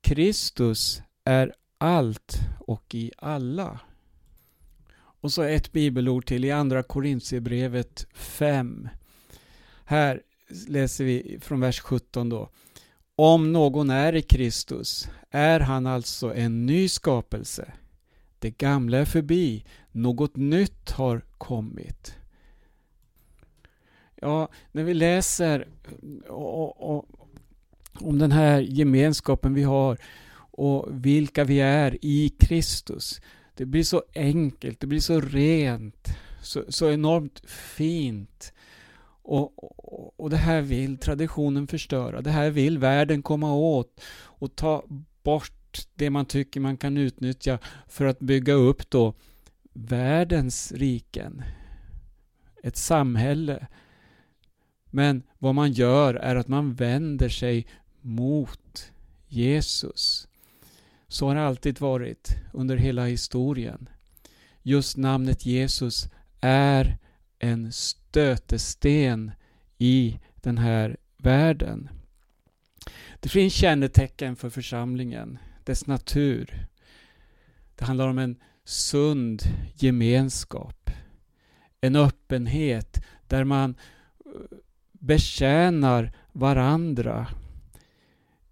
Kristus 0.00 1.02
är 1.24 1.52
allt 1.78 2.38
och 2.60 2.94
i 2.94 3.12
alla. 3.18 3.80
Och 4.96 5.32
så 5.32 5.42
ett 5.42 5.72
bibelord 5.72 6.26
till 6.26 6.44
i 6.44 6.50
Andra 6.50 6.82
Korintierbrevet 6.82 8.06
5. 8.14 8.88
Här 9.84 10.22
läser 10.68 11.04
vi 11.04 11.38
från 11.40 11.60
vers 11.60 11.80
17 11.80 12.28
då. 12.28 12.50
Om 13.16 13.52
någon 13.52 13.90
är 13.90 14.14
i 14.14 14.22
Kristus 14.22 15.08
är 15.30 15.60
han 15.60 15.86
alltså 15.86 16.34
en 16.34 16.66
ny 16.66 16.88
skapelse. 16.88 17.72
Det 18.38 18.50
gamla 18.50 18.98
är 18.98 19.04
förbi, 19.04 19.64
något 19.92 20.36
nytt 20.36 20.90
har 20.90 21.24
kommit. 21.38 22.14
Ja, 24.14 24.48
när 24.72 24.84
vi 24.84 24.94
läser 24.94 25.68
om 28.00 28.18
den 28.18 28.32
här 28.32 28.60
gemenskapen 28.60 29.54
vi 29.54 29.62
har 29.62 29.98
och 30.36 30.86
vilka 30.90 31.44
vi 31.44 31.60
är 31.60 31.98
i 32.02 32.28
Kristus. 32.28 33.20
Det 33.54 33.64
blir 33.64 33.82
så 33.82 34.02
enkelt, 34.14 34.80
det 34.80 34.86
blir 34.86 35.00
så 35.00 35.20
rent, 35.20 36.08
så, 36.42 36.64
så 36.68 36.90
enormt 36.90 37.42
fint. 37.50 38.52
Och, 39.24 39.64
och, 39.64 40.20
och, 40.20 40.30
det 40.30 40.36
här 40.36 40.62
vill 40.62 40.98
traditionen 40.98 41.66
förstöra. 41.66 42.20
Det 42.20 42.30
här 42.30 42.50
vill 42.50 42.78
världen 42.78 43.22
komma 43.22 43.54
åt 43.54 44.00
och 44.16 44.56
ta 44.56 44.84
bort 45.22 45.86
det 45.94 46.10
man 46.10 46.26
tycker 46.26 46.60
man 46.60 46.76
kan 46.76 46.96
utnyttja 46.96 47.58
för 47.88 48.04
att 48.04 48.18
bygga 48.18 48.52
upp 48.52 48.90
då 48.90 49.14
världens 49.72 50.72
riken. 50.72 51.42
Ett 52.62 52.76
samhälle. 52.76 53.66
Men 54.90 55.22
vad 55.38 55.54
man 55.54 55.72
gör 55.72 56.14
är 56.14 56.36
att 56.36 56.48
man 56.48 56.74
vänder 56.74 57.28
sig 57.28 57.66
mot 58.00 58.92
Jesus. 59.28 60.28
Så 61.08 61.26
har 61.28 61.34
det 61.34 61.46
alltid 61.46 61.80
varit 61.80 62.36
under 62.52 62.76
hela 62.76 63.04
historien. 63.04 63.88
Just 64.62 64.96
namnet 64.96 65.46
Jesus 65.46 66.08
är 66.40 66.98
en 67.38 67.72
stötesten 68.14 69.32
i 69.78 70.18
den 70.34 70.58
här 70.58 70.96
världen. 71.16 71.88
Det 73.20 73.28
finns 73.28 73.54
kännetecken 73.54 74.36
för 74.36 74.50
församlingen, 74.50 75.38
dess 75.64 75.86
natur. 75.86 76.66
Det 77.76 77.84
handlar 77.84 78.08
om 78.08 78.18
en 78.18 78.36
sund 78.64 79.42
gemenskap. 79.74 80.90
En 81.80 81.96
öppenhet 81.96 83.04
där 83.28 83.44
man 83.44 83.70
eh, 83.70 83.76
betjänar 84.92 86.12
varandra. 86.32 87.26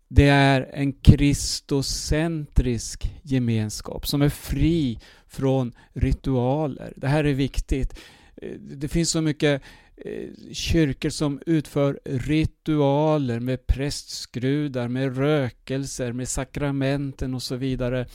Det 0.08 0.28
är 0.28 0.70
en 0.72 0.92
kristocentrisk 0.92 3.20
gemenskap 3.22 4.06
som 4.06 4.22
är 4.22 4.28
fri 4.28 5.00
från 5.26 5.72
ritualer. 5.92 6.92
Det 6.96 7.08
här 7.08 7.24
är 7.24 7.34
viktigt. 7.34 7.98
Eh, 8.42 8.58
det 8.60 8.88
finns 8.88 9.10
så 9.10 9.20
mycket 9.20 9.62
eh, 9.96 10.28
kyrkor 10.52 11.10
som 11.10 11.40
utför 11.46 12.00
ritualer 12.04 13.40
med 13.40 13.66
prästskrudar, 13.66 14.88
med 14.88 15.16
rökelser, 15.16 16.12
med 16.12 16.28
sakramenten 16.28 17.34
och 17.34 17.42
så 17.42 17.56
vidare. 17.56 18.06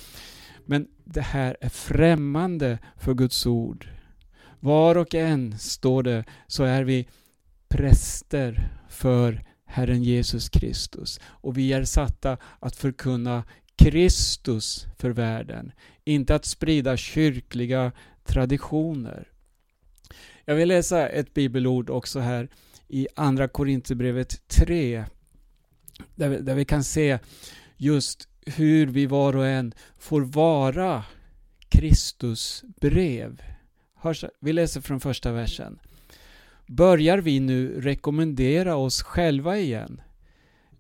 Men 0.66 0.88
det 1.04 1.22
här 1.22 1.58
är 1.62 1.70
främmande 1.70 2.80
för 2.98 3.14
Guds 3.14 3.46
ord. 3.46 3.88
Var 4.60 4.98
och 4.98 5.16
en, 5.16 5.58
står 5.60 6.04
det, 6.04 6.24
så 6.48 6.64
är 6.64 6.84
vi 6.84 7.08
präster 7.70 8.70
för 8.90 9.44
Herren 9.66 10.04
Jesus 10.04 10.50
Kristus. 10.50 11.20
Och 11.24 11.58
vi 11.58 11.74
är 11.74 11.84
satta 11.84 12.38
att 12.60 12.76
förkunna 12.76 13.44
Kristus 13.76 14.88
för 14.98 15.10
världen, 15.10 15.72
inte 16.04 16.36
att 16.36 16.46
sprida 16.46 16.98
kyrkliga 16.98 17.92
traditioner. 18.24 19.28
Jag 20.50 20.56
vill 20.56 20.68
läsa 20.68 21.10
ett 21.10 21.34
bibelord 21.34 21.90
också 21.90 22.20
här 22.20 22.50
i 22.88 23.08
Andra 23.16 23.48
Korinthierbrevet 23.48 24.48
3. 24.48 25.06
Där 26.16 26.30
vi, 26.30 26.38
där 26.38 26.56
vi 26.56 26.66
kan 26.66 26.84
se 26.84 27.20
just 27.78 28.30
hur 28.46 28.88
vi 28.88 29.06
var 29.06 29.36
och 29.36 29.48
en 29.48 29.74
får 29.98 30.22
vara 30.22 31.04
Kristus 31.70 32.64
brev. 32.82 33.42
Vi 34.40 34.54
läser 34.54 34.82
från 34.82 35.00
första 35.00 35.32
versen. 35.32 35.80
Börjar 36.68 37.18
vi 37.18 37.40
nu 37.40 37.82
rekommendera 37.82 38.76
oss 38.76 39.02
själva 39.02 39.58
igen? 39.58 40.02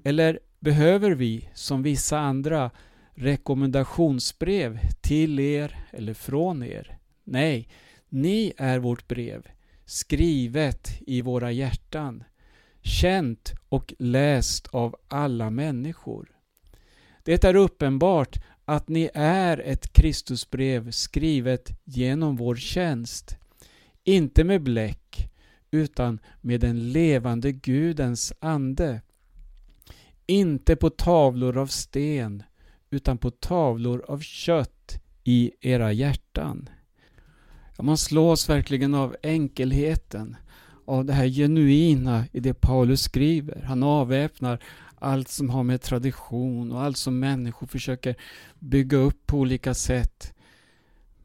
Eller 0.03 0.39
behöver 0.59 1.11
vi, 1.11 1.49
som 1.53 1.83
vissa 1.83 2.19
andra, 2.19 2.71
rekommendationsbrev 3.13 4.79
till 5.01 5.39
er 5.39 5.85
eller 5.91 6.13
från 6.13 6.63
er? 6.63 6.97
Nej, 7.23 7.69
ni 8.09 8.53
är 8.57 8.79
vårt 8.79 9.07
brev, 9.07 9.47
skrivet 9.87 10.91
i 11.07 11.21
våra 11.21 11.51
hjärtan, 11.51 12.23
känt 12.81 13.53
och 13.69 13.93
läst 13.99 14.67
av 14.67 14.95
alla 15.07 15.49
människor. 15.49 16.31
Det 17.23 17.43
är 17.43 17.55
uppenbart 17.55 18.37
att 18.65 18.89
ni 18.89 19.09
är 19.13 19.57
ett 19.57 19.93
Kristusbrev 19.93 20.91
skrivet 20.91 21.79
genom 21.83 22.35
vår 22.35 22.55
tjänst, 22.55 23.37
inte 24.03 24.43
med 24.43 24.63
bläck 24.63 25.29
utan 25.71 26.19
med 26.41 26.59
den 26.59 26.91
levande 26.91 27.51
Gudens 27.51 28.33
ande. 28.39 29.01
Inte 30.25 30.75
på 30.75 30.89
tavlor 30.89 31.57
av 31.57 31.67
sten, 31.67 32.43
utan 32.89 33.17
på 33.17 33.31
tavlor 33.31 34.05
av 34.07 34.19
kött 34.19 35.01
i 35.23 35.51
era 35.61 35.91
hjärtan. 35.91 36.69
Man 37.83 37.97
slås 37.97 38.49
verkligen 38.49 38.93
av 38.93 39.15
enkelheten, 39.23 40.35
av 40.85 41.05
det 41.05 41.13
här 41.13 41.27
genuina 41.27 42.23
i 42.31 42.39
det 42.39 42.53
Paulus 42.53 43.01
skriver. 43.01 43.63
Han 43.67 43.83
avväpnar 43.83 44.59
allt 44.99 45.29
som 45.29 45.49
har 45.49 45.63
med 45.63 45.81
tradition 45.81 46.71
och 46.71 46.81
allt 46.81 46.97
som 46.97 47.19
människor 47.19 47.67
försöker 47.67 48.15
bygga 48.59 48.97
upp 48.97 49.25
på 49.25 49.37
olika 49.37 49.73
sätt. 49.73 50.33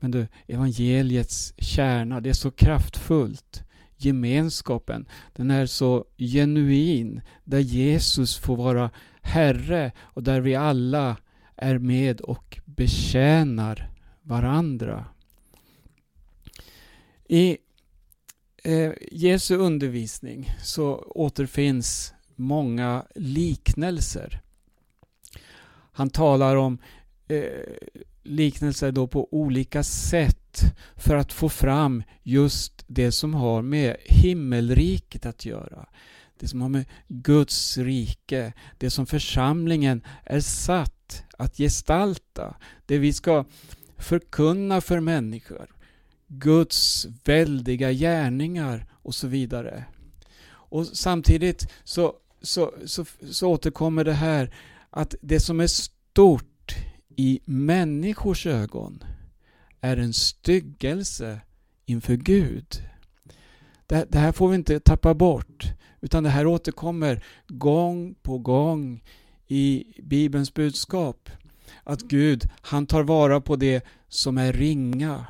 Men 0.00 0.10
du, 0.10 0.26
evangeliets 0.46 1.54
kärna, 1.58 2.20
det 2.20 2.28
är 2.28 2.32
så 2.34 2.50
kraftfullt. 2.50 3.64
Gemenskapen, 3.96 5.06
den 5.36 5.50
är 5.50 5.66
så 5.66 6.04
genuin, 6.18 7.20
där 7.44 7.58
Jesus 7.58 8.36
får 8.36 8.56
vara 8.56 8.90
Herre 9.22 9.92
och 9.98 10.22
där 10.22 10.40
vi 10.40 10.54
alla 10.54 11.16
är 11.56 11.78
med 11.78 12.20
och 12.20 12.60
betjänar 12.64 13.90
varandra. 14.22 15.04
I 17.32 17.56
eh, 18.64 18.92
Jesu 19.10 19.56
undervisning 19.56 20.50
så 20.62 20.96
återfinns 20.96 22.14
många 22.36 23.06
liknelser. 23.14 24.40
Han 25.92 26.10
talar 26.10 26.56
om 26.56 26.78
eh, 27.28 27.42
liknelser 28.22 28.92
då 28.92 29.06
på 29.06 29.28
olika 29.34 29.82
sätt 29.82 30.60
för 30.96 31.16
att 31.16 31.32
få 31.32 31.48
fram 31.48 32.02
just 32.22 32.84
det 32.86 33.12
som 33.12 33.34
har 33.34 33.62
med 33.62 33.96
himmelriket 34.04 35.26
att 35.26 35.44
göra. 35.44 35.88
Det 36.38 36.48
som 36.48 36.60
har 36.60 36.68
med 36.68 36.84
Guds 37.08 37.78
rike, 37.78 38.52
det 38.78 38.90
som 38.90 39.06
församlingen 39.06 40.02
är 40.24 40.40
satt 40.40 41.24
att 41.38 41.56
gestalta. 41.56 42.56
Det 42.86 42.98
vi 42.98 43.12
ska 43.12 43.44
förkunna 43.98 44.80
för 44.80 45.00
människor. 45.00 45.81
Guds 46.38 47.06
väldiga 47.24 47.92
gärningar 47.92 48.86
och 48.92 49.14
så 49.14 49.26
vidare. 49.26 49.84
Och 50.50 50.86
samtidigt 50.86 51.70
så, 51.84 52.14
så, 52.42 52.72
så, 52.84 53.04
så 53.30 53.48
återkommer 53.48 54.04
det 54.04 54.12
här 54.12 54.54
att 54.90 55.14
det 55.20 55.40
som 55.40 55.60
är 55.60 55.66
stort 55.66 56.74
i 57.16 57.40
människors 57.44 58.46
ögon 58.46 59.04
är 59.80 59.96
en 59.96 60.12
styggelse 60.12 61.40
inför 61.86 62.16
Gud. 62.16 62.82
Det, 63.86 64.06
det, 64.08 64.18
här 64.18 64.32
får 64.32 64.48
vi 64.48 64.54
inte 64.54 64.80
tappa 64.80 65.14
bort, 65.14 65.64
utan 66.00 66.22
det 66.22 66.30
här 66.30 66.46
återkommer 66.46 67.24
gång 67.48 68.14
på 68.22 68.38
gång 68.38 69.04
i 69.48 69.84
Bibelns 70.02 70.54
budskap. 70.54 71.30
Att 71.84 72.02
Gud, 72.02 72.50
han 72.60 72.86
tar 72.86 73.02
vara 73.02 73.40
på 73.40 73.56
det 73.56 73.84
som 74.08 74.38
är 74.38 74.52
ringa, 74.52 75.26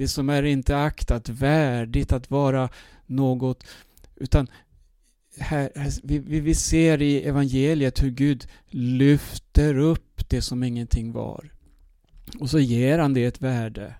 det 0.00 0.08
som 0.08 0.28
är 0.28 0.42
inte 0.42 0.78
aktat 0.78 1.28
värdigt 1.28 2.12
att 2.12 2.30
vara 2.30 2.68
något, 3.06 3.64
utan 4.16 4.48
här, 5.38 5.72
här 5.74 5.92
vi, 6.02 6.18
vi 6.18 6.54
ser 6.54 7.02
i 7.02 7.22
evangeliet 7.22 8.02
hur 8.02 8.10
Gud 8.10 8.46
lyfter 8.68 9.78
upp 9.78 10.28
det 10.28 10.42
som 10.42 10.62
ingenting 10.62 11.12
var. 11.12 11.50
Och 12.38 12.50
så 12.50 12.58
ger 12.58 12.98
han 12.98 13.14
det 13.14 13.24
ett 13.24 13.42
värde. 13.42 13.94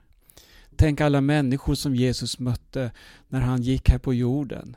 Tänk 0.76 1.00
alla 1.00 1.20
människor 1.20 1.74
som 1.74 1.94
Jesus 1.94 2.38
mötte 2.38 2.90
när 3.28 3.40
han 3.40 3.62
gick 3.62 3.90
här 3.90 3.98
på 3.98 4.14
jorden. 4.14 4.76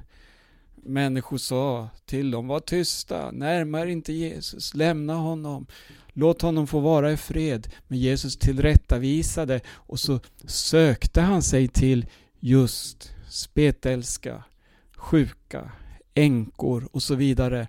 Människor 0.86 1.38
sa 1.38 1.90
till 2.06 2.32
dem, 2.32 2.48
var 2.48 2.60
tysta, 2.60 3.32
närma 3.32 3.86
inte 3.86 4.14
Jesus, 4.14 4.74
lämna 4.74 5.16
honom. 5.16 5.68
Låt 6.14 6.42
honom 6.42 6.68
få 6.68 6.80
vara 6.80 7.12
i 7.12 7.18
fred. 7.18 7.68
Men 7.88 8.00
Jesus 8.00 8.38
tillrättavisade 8.38 9.62
och 9.68 10.00
så 10.00 10.20
sökte 10.46 11.22
han 11.22 11.42
sig 11.42 11.68
till 11.68 12.06
just 12.40 13.12
spetälska, 13.30 14.44
sjuka, 14.96 15.72
änkor 16.14 16.90
och 16.92 17.04
så 17.04 17.16
vidare 17.16 17.68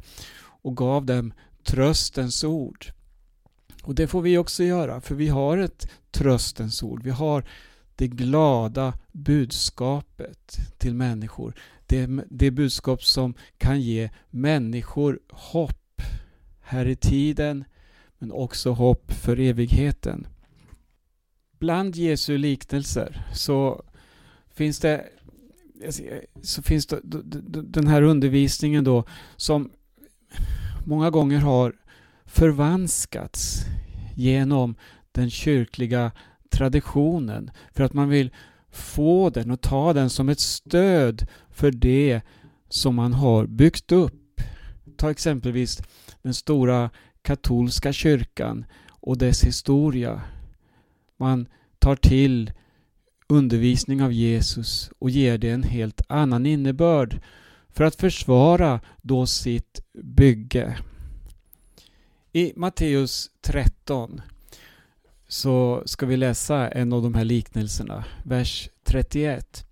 och 0.62 0.76
gav 0.76 1.06
dem 1.06 1.32
tröstens 1.64 2.44
ord. 2.44 2.86
Och 3.82 3.94
det 3.94 4.06
får 4.06 4.22
vi 4.22 4.38
också 4.38 4.64
göra, 4.64 5.00
för 5.00 5.14
vi 5.14 5.28
har 5.28 5.58
ett 5.58 5.90
tröstens 6.10 6.82
ord. 6.82 7.02
Vi 7.02 7.10
har 7.10 7.44
det 7.96 8.08
glada 8.08 8.98
budskapet 9.12 10.58
till 10.78 10.94
människor. 10.94 11.54
Det, 11.86 12.08
det 12.30 12.50
budskap 12.50 13.04
som 13.04 13.34
kan 13.58 13.80
ge 13.80 14.10
människor 14.30 15.20
hopp 15.30 16.02
här 16.60 16.86
i 16.86 16.96
tiden 16.96 17.64
men 18.18 18.32
också 18.32 18.70
hopp 18.70 19.12
för 19.12 19.40
evigheten. 19.40 20.26
Bland 21.58 21.96
Jesu 21.96 22.38
liknelser 22.38 23.26
så 23.32 23.84
finns 24.54 24.78
det 24.78 25.04
så 26.42 26.62
finns 26.62 26.86
det, 26.86 27.00
den 27.62 27.86
här 27.86 28.02
undervisningen 28.02 28.84
då 28.84 29.04
som 29.36 29.70
många 30.84 31.10
gånger 31.10 31.38
har 31.38 31.72
förvanskats 32.24 33.64
genom 34.14 34.74
den 35.12 35.30
kyrkliga 35.30 36.12
traditionen 36.50 37.50
för 37.72 37.84
att 37.84 37.92
man 37.92 38.08
vill 38.08 38.30
få 38.74 39.30
den 39.30 39.50
och 39.50 39.60
ta 39.60 39.92
den 39.92 40.10
som 40.10 40.28
ett 40.28 40.40
stöd 40.40 41.26
för 41.50 41.70
det 41.70 42.20
som 42.68 42.94
man 42.94 43.12
har 43.12 43.46
byggt 43.46 43.92
upp. 43.92 44.40
Ta 44.96 45.10
exempelvis 45.10 45.82
den 46.22 46.34
stora 46.34 46.90
katolska 47.22 47.92
kyrkan 47.92 48.64
och 48.88 49.18
dess 49.18 49.44
historia. 49.44 50.22
Man 51.16 51.48
tar 51.78 51.96
till 51.96 52.52
undervisning 53.28 54.02
av 54.02 54.12
Jesus 54.12 54.90
och 54.98 55.10
ger 55.10 55.38
det 55.38 55.50
en 55.50 55.62
helt 55.62 56.00
annan 56.08 56.46
innebörd 56.46 57.20
för 57.68 57.84
att 57.84 57.96
försvara 57.96 58.80
då 59.02 59.26
sitt 59.26 59.80
bygge. 60.02 60.78
I 62.32 62.52
Matteus 62.56 63.30
13 63.42 64.20
så 65.28 65.82
ska 65.86 66.06
vi 66.06 66.16
läsa 66.16 66.68
en 66.68 66.92
av 66.92 67.02
de 67.02 67.14
här 67.14 67.24
liknelserna, 67.24 68.04
vers 68.24 68.68
31. 68.84 69.66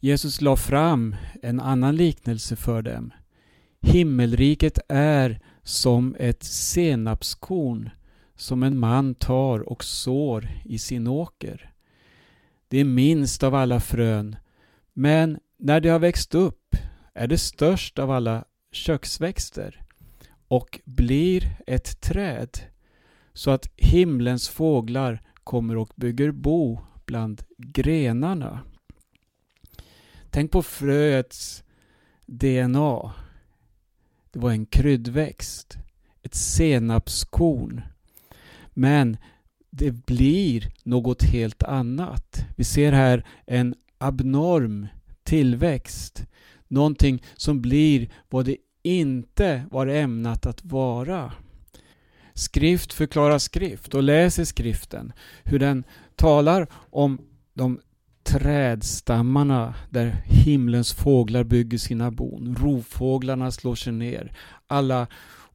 Jesus 0.00 0.40
la 0.40 0.56
fram 0.56 1.16
en 1.42 1.60
annan 1.60 1.96
liknelse 1.96 2.56
för 2.56 2.82
dem. 2.82 3.12
Himmelriket 3.80 4.78
är 4.88 5.40
som 5.62 6.16
ett 6.18 6.42
senapskorn 6.42 7.90
som 8.36 8.62
en 8.62 8.78
man 8.78 9.14
tar 9.14 9.60
och 9.60 9.84
sår 9.84 10.48
i 10.64 10.78
sin 10.78 11.06
åker. 11.06 11.72
Det 12.68 12.78
är 12.78 12.84
minst 12.84 13.42
av 13.42 13.54
alla 13.54 13.80
frön, 13.80 14.36
men 14.92 15.38
när 15.58 15.80
det 15.80 15.88
har 15.88 15.98
växt 15.98 16.34
upp 16.34 16.76
är 17.14 17.26
det 17.26 17.38
störst 17.38 17.98
av 17.98 18.10
alla 18.10 18.44
köksväxter 18.72 19.82
och 20.48 20.80
blir 20.84 21.56
ett 21.66 22.00
träd 22.00 22.58
så 23.36 23.50
att 23.50 23.68
himlens 23.76 24.48
fåglar 24.48 25.22
kommer 25.44 25.76
och 25.76 25.90
bygger 25.96 26.30
bo 26.30 26.80
bland 27.04 27.42
grenarna. 27.58 28.60
Tänk 30.30 30.50
på 30.50 30.62
fröets 30.62 31.64
DNA. 32.26 33.12
Det 34.30 34.38
var 34.38 34.50
en 34.50 34.66
kryddväxt, 34.66 35.78
ett 36.22 36.34
senapskorn. 36.34 37.82
Men 38.68 39.16
det 39.70 39.90
blir 39.90 40.72
något 40.82 41.22
helt 41.22 41.62
annat. 41.62 42.44
Vi 42.56 42.64
ser 42.64 42.92
här 42.92 43.26
en 43.46 43.74
abnorm 43.98 44.86
tillväxt. 45.22 46.26
Någonting 46.68 47.22
som 47.36 47.62
blir 47.62 48.08
vad 48.28 48.44
det 48.44 48.56
inte 48.82 49.66
var 49.70 49.86
ämnat 49.86 50.46
att 50.46 50.64
vara. 50.64 51.32
Skrift 52.36 52.92
förklarar 52.92 53.38
skrift 53.38 53.94
och 53.94 54.02
läser 54.02 54.44
skriften 54.44 55.12
hur 55.44 55.58
den 55.58 55.84
talar 56.16 56.66
om 56.90 57.18
de 57.54 57.80
trädstammarna 58.22 59.74
där 59.90 60.22
himlens 60.24 60.92
fåglar 60.92 61.44
bygger 61.44 61.78
sina 61.78 62.10
bon. 62.10 62.56
Rovfåglarna 62.60 63.50
slår 63.50 63.74
sig 63.74 63.92
ner. 63.92 64.32
Alla 64.66 65.06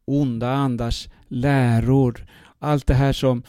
onda 0.05 0.51
andars 0.51 1.09
läror. 1.27 2.25
Allt 2.59 2.87
det 2.87 2.93
här 2.93 3.13
som 3.13 3.43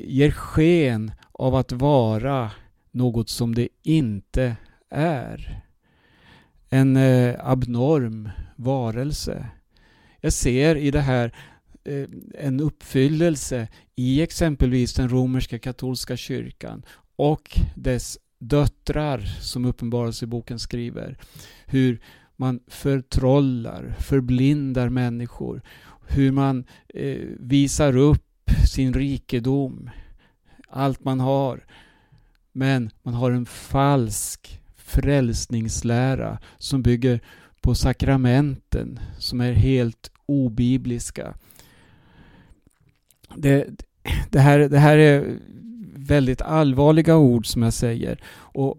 ger 0.00 0.30
sken 0.30 1.12
av 1.32 1.54
att 1.54 1.72
vara 1.72 2.50
något 2.90 3.28
som 3.28 3.54
det 3.54 3.68
inte 3.82 4.56
är. 4.90 5.62
En 6.70 6.96
eh, 6.96 7.34
abnorm 7.40 8.30
varelse. 8.56 9.46
Jag 10.20 10.32
ser 10.32 10.76
i 10.76 10.90
det 10.90 11.00
här 11.00 11.32
Eh, 11.88 12.08
en 12.34 12.60
uppfyllelse 12.60 13.68
i 13.96 14.22
exempelvis 14.22 14.94
den 14.94 15.08
romerska 15.08 15.58
katolska 15.58 16.16
kyrkan 16.16 16.82
och 17.16 17.58
dess 17.74 18.18
döttrar 18.38 19.18
som 19.40 19.64
Uppenbarelseboken 19.64 20.58
skriver. 20.58 21.18
Hur 21.66 22.00
man 22.36 22.60
förtrollar, 22.66 23.94
förblindar 23.98 24.88
människor. 24.88 25.62
Hur 26.08 26.32
man 26.32 26.64
eh, 26.88 27.26
visar 27.38 27.96
upp 27.96 28.50
sin 28.72 28.94
rikedom, 28.94 29.90
allt 30.68 31.04
man 31.04 31.20
har. 31.20 31.66
Men 32.52 32.90
man 33.02 33.14
har 33.14 33.30
en 33.30 33.46
falsk 33.46 34.60
frälsningslära 34.76 36.38
som 36.58 36.82
bygger 36.82 37.20
på 37.60 37.74
sakramenten 37.74 39.00
som 39.18 39.40
är 39.40 39.52
helt 39.52 40.10
obibliska. 40.26 41.34
Det, 43.38 43.66
det, 44.30 44.38
här, 44.38 44.58
det 44.58 44.78
här 44.78 44.98
är 44.98 45.38
väldigt 45.96 46.42
allvarliga 46.42 47.16
ord 47.16 47.46
som 47.46 47.62
jag 47.62 47.72
säger. 47.72 48.22
Och 48.36 48.78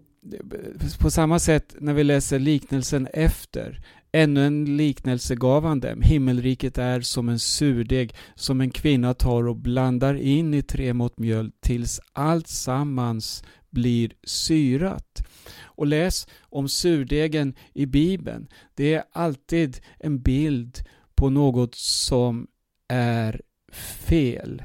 på 0.98 1.10
samma 1.10 1.38
sätt 1.38 1.74
när 1.78 1.92
vi 1.94 2.04
läser 2.04 2.38
liknelsen 2.38 3.08
efter 3.12 3.84
Ännu 4.12 4.46
en 4.46 4.76
liknelse 4.76 5.34
gav 5.34 5.64
han 5.64 5.80
dem. 5.80 6.02
Himmelriket 6.02 6.78
är 6.78 7.00
som 7.00 7.28
en 7.28 7.38
surdeg 7.38 8.14
som 8.34 8.60
en 8.60 8.70
kvinna 8.70 9.14
tar 9.14 9.48
och 9.48 9.56
blandar 9.56 10.14
in 10.14 10.54
i 10.54 10.62
tre 10.62 10.92
mått 10.92 11.18
mjöl 11.18 11.52
tills 11.60 12.00
allt 12.12 12.48
sammans 12.48 13.44
blir 13.70 14.12
syrat. 14.24 15.26
Och 15.62 15.86
läs 15.86 16.26
om 16.40 16.68
surdegen 16.68 17.54
i 17.74 17.86
Bibeln. 17.86 18.48
Det 18.74 18.94
är 18.94 19.04
alltid 19.12 19.80
en 19.98 20.22
bild 20.22 20.78
på 21.14 21.30
något 21.30 21.74
som 21.74 22.46
är 22.88 23.40
fel. 23.72 24.62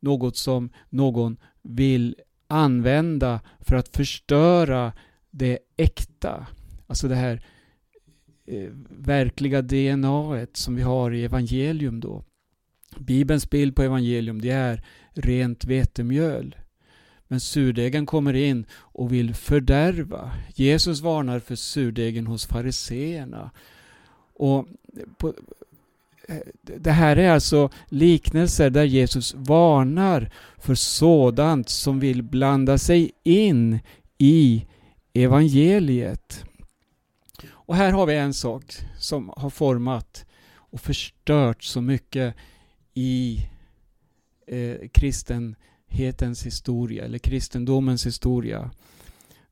Något 0.00 0.36
som 0.36 0.70
någon 0.88 1.36
vill 1.62 2.16
använda 2.46 3.40
för 3.60 3.76
att 3.76 3.96
förstöra 3.96 4.92
det 5.30 5.58
äkta. 5.76 6.46
Alltså 6.86 7.08
det 7.08 7.14
här 7.14 7.42
eh, 8.46 8.70
verkliga 8.90 9.62
DNA 9.62 10.46
som 10.52 10.74
vi 10.74 10.82
har 10.82 11.14
i 11.14 11.24
evangelium 11.24 12.00
då. 12.00 12.24
Bibelns 12.98 13.50
bild 13.50 13.76
på 13.76 13.82
evangelium 13.82 14.40
det 14.40 14.50
är 14.50 14.84
rent 15.12 15.64
vetemjöl. 15.64 16.56
Men 17.28 17.40
surdegen 17.40 18.06
kommer 18.06 18.34
in 18.34 18.66
och 18.72 19.12
vill 19.12 19.34
fördärva. 19.34 20.32
Jesus 20.54 21.00
varnar 21.00 21.38
för 21.40 21.54
surdegen 21.54 22.26
hos 22.26 22.46
fariseerna. 22.46 23.50
Och 24.34 24.68
på, 25.18 25.34
Eh, 26.28 26.36
det 26.62 26.90
här 26.90 27.16
är 27.16 27.30
alltså 27.30 27.70
liknelser 27.88 28.70
där 28.70 28.84
Jesus 28.84 29.34
varnar 29.34 30.30
för 30.58 30.74
sådant 30.74 31.68
som 31.68 32.00
vill 32.00 32.22
blanda 32.22 32.78
sig 32.78 33.12
in 33.22 33.78
i 34.18 34.66
evangeliet. 35.12 36.44
Och 37.50 37.76
här 37.76 37.92
har 37.92 38.06
vi 38.06 38.16
en 38.16 38.34
sak 38.34 38.64
som 38.98 39.32
har 39.36 39.50
format 39.50 40.26
och 40.54 40.80
förstört 40.80 41.62
så 41.62 41.80
mycket 41.80 42.34
i 42.94 43.40
eh, 44.46 44.88
kristenhetens 44.92 46.46
historia, 46.46 47.04
eller 47.04 47.18
kristendomens 47.18 48.06
historia. 48.06 48.70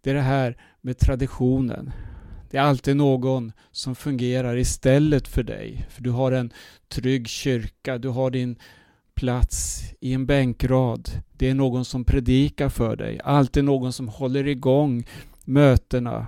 Det 0.01 0.11
är 0.11 0.15
det 0.15 0.21
här 0.21 0.57
med 0.81 0.99
traditionen. 0.99 1.93
Det 2.51 2.57
är 2.57 2.63
alltid 2.63 2.97
någon 2.97 3.53
som 3.71 3.95
fungerar 3.95 4.57
istället 4.57 5.29
för 5.29 5.43
dig. 5.43 5.87
För 5.91 6.03
du 6.03 6.11
har 6.11 6.33
en 6.33 6.53
trygg 6.89 7.29
kyrka, 7.29 7.99
du 7.99 8.09
har 8.09 8.31
din 8.31 8.57
plats 9.15 9.83
i 10.01 10.13
en 10.13 10.27
bänkrad. 10.27 11.11
Det 11.33 11.51
är 11.51 11.55
någon 11.55 11.85
som 11.85 12.05
predikar 12.05 12.69
för 12.69 12.97
dig. 12.97 13.21
Alltid 13.25 13.65
någon 13.65 13.93
som 13.93 14.09
håller 14.09 14.47
igång 14.49 15.07
mötena. 15.45 16.27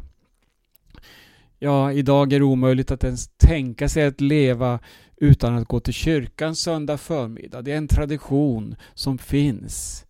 Ja, 1.58 1.92
idag 1.92 2.32
är 2.32 2.38
det 2.38 2.44
omöjligt 2.44 2.90
att 2.90 3.04
ens 3.04 3.28
tänka 3.28 3.88
sig 3.88 4.06
att 4.06 4.20
leva 4.20 4.80
utan 5.16 5.56
att 5.56 5.68
gå 5.68 5.80
till 5.80 5.94
kyrkan 5.94 6.56
söndag 6.56 6.98
förmiddag. 6.98 7.62
Det 7.62 7.72
är 7.72 7.76
en 7.76 7.88
tradition 7.88 8.76
som 8.94 9.18
finns. 9.18 10.04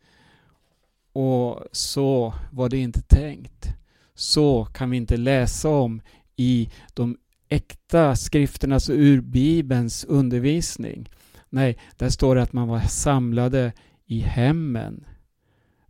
Och 1.13 1.63
så 1.73 2.35
var 2.53 2.69
det 2.69 2.79
inte 2.79 3.03
tänkt. 3.03 3.78
Så 4.19 4.65
kan 4.65 4.91
vi 4.91 4.97
inte 4.97 5.17
läsa 5.17 5.69
om 5.69 6.01
i 6.37 6.69
de 6.95 7.17
äkta 7.49 8.17
skrifternas 8.17 8.75
alltså 8.75 8.93
och 8.93 8.99
ur 8.99 9.21
Bibelns 9.21 10.05
undervisning. 10.05 11.11
Nej, 11.51 11.79
där 11.97 12.09
står 12.09 12.35
det 12.35 12.43
att 12.43 12.53
man 12.53 12.69
var 12.69 12.81
samlade 12.81 13.73
i 14.07 14.21
hemmen. 14.21 15.05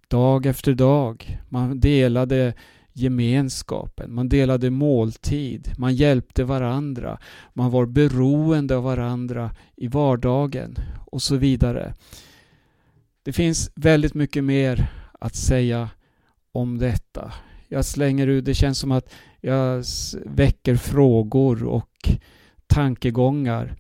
Dag 0.09 0.47
efter 0.47 0.75
dag. 0.75 1.39
Man 1.49 1.81
delade 1.81 2.55
gemenskapen, 2.93 4.15
man 4.15 4.29
delade 4.29 4.71
måltid, 4.71 5.73
man 5.79 5.95
hjälpte 5.95 6.45
varandra, 6.45 7.19
man 7.53 7.71
var 7.71 7.87
beroende 7.87 8.77
av 8.77 8.83
varandra 8.83 9.51
i 9.77 9.89
vardagen 9.89 10.77
och 11.07 11.23
så 11.23 11.37
vidare. 11.37 11.95
Det 13.23 13.33
finns 13.33 13.71
väldigt 13.75 14.15
mycket 14.15 14.45
mer 14.45 14.91
att 15.13 15.37
säga 15.37 15.91
om 16.53 16.79
detta. 16.79 17.33
Jag 17.69 17.85
slänger 17.85 18.27
ut, 18.27 18.45
det 18.45 18.55
känns 18.55 18.79
som 18.79 18.93
att 18.93 19.13
jag 19.41 19.85
väcker 20.25 20.77
frågor 20.77 21.65
och 21.65 22.09
tankegångar. 22.67 23.75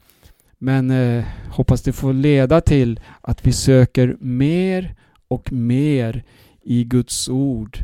Men 0.58 0.90
eh, 0.90 1.24
hoppas 1.50 1.82
det 1.82 1.92
får 1.92 2.12
leda 2.12 2.60
till 2.60 3.00
att 3.20 3.46
vi 3.46 3.52
söker 3.52 4.16
mer 4.20 4.94
och 5.28 5.52
mer 5.52 6.24
i 6.62 6.84
Guds 6.84 7.28
ord 7.28 7.78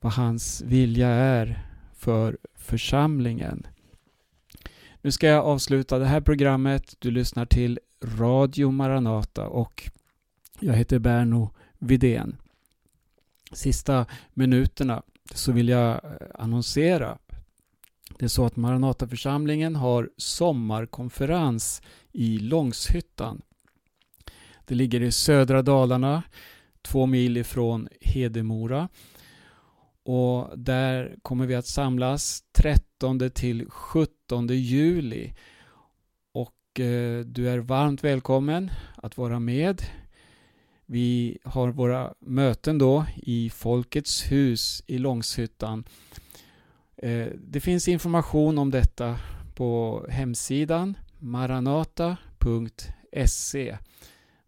vad 0.00 0.12
hans 0.12 0.62
vilja 0.66 1.08
är 1.08 1.66
för 1.94 2.38
församlingen. 2.56 3.66
Nu 5.02 5.10
ska 5.10 5.26
jag 5.26 5.44
avsluta 5.44 5.98
det 5.98 6.06
här 6.06 6.20
programmet. 6.20 6.96
Du 6.98 7.10
lyssnar 7.10 7.46
till 7.46 7.78
Radio 8.02 8.70
Maranata 8.70 9.46
och 9.46 9.90
jag 10.60 10.74
heter 10.74 10.98
Berno 10.98 11.50
Vidén. 11.78 12.36
Sista 13.52 14.06
minuterna 14.34 15.02
så 15.34 15.52
vill 15.52 15.68
jag 15.68 16.04
eh, 16.04 16.10
annonsera. 16.34 17.18
Det 18.18 18.24
är 18.24 18.28
så 18.28 18.44
att 18.46 18.56
Maranataförsamlingen 18.56 19.76
har 19.76 20.10
sommarkonferens 20.16 21.82
i 22.12 22.38
Långshyttan. 22.38 23.42
Det 24.64 24.74
ligger 24.74 25.00
i 25.00 25.12
södra 25.12 25.62
Dalarna, 25.62 26.22
två 26.82 27.06
mil 27.06 27.36
ifrån 27.36 27.88
Hedemora. 28.00 28.88
Och 30.02 30.58
där 30.58 31.16
kommer 31.22 31.46
vi 31.46 31.54
att 31.54 31.66
samlas 31.66 32.42
13 32.52 33.30
till 33.30 33.70
17 33.70 34.46
juli. 34.48 35.34
Och 36.32 36.80
eh, 36.80 37.24
du 37.24 37.48
är 37.48 37.58
varmt 37.58 38.04
välkommen 38.04 38.70
att 38.96 39.16
vara 39.16 39.40
med. 39.40 39.82
Vi 40.90 41.38
har 41.44 41.68
våra 41.68 42.14
möten 42.18 42.78
då 42.78 43.06
i 43.16 43.50
Folkets 43.50 44.32
hus 44.32 44.82
i 44.86 44.98
Långshyttan. 44.98 45.84
Eh, 46.96 47.26
det 47.34 47.60
finns 47.60 47.88
information 47.88 48.58
om 48.58 48.70
detta 48.70 49.18
på 49.54 50.04
hemsidan 50.10 50.98
maranata.se 51.18 53.78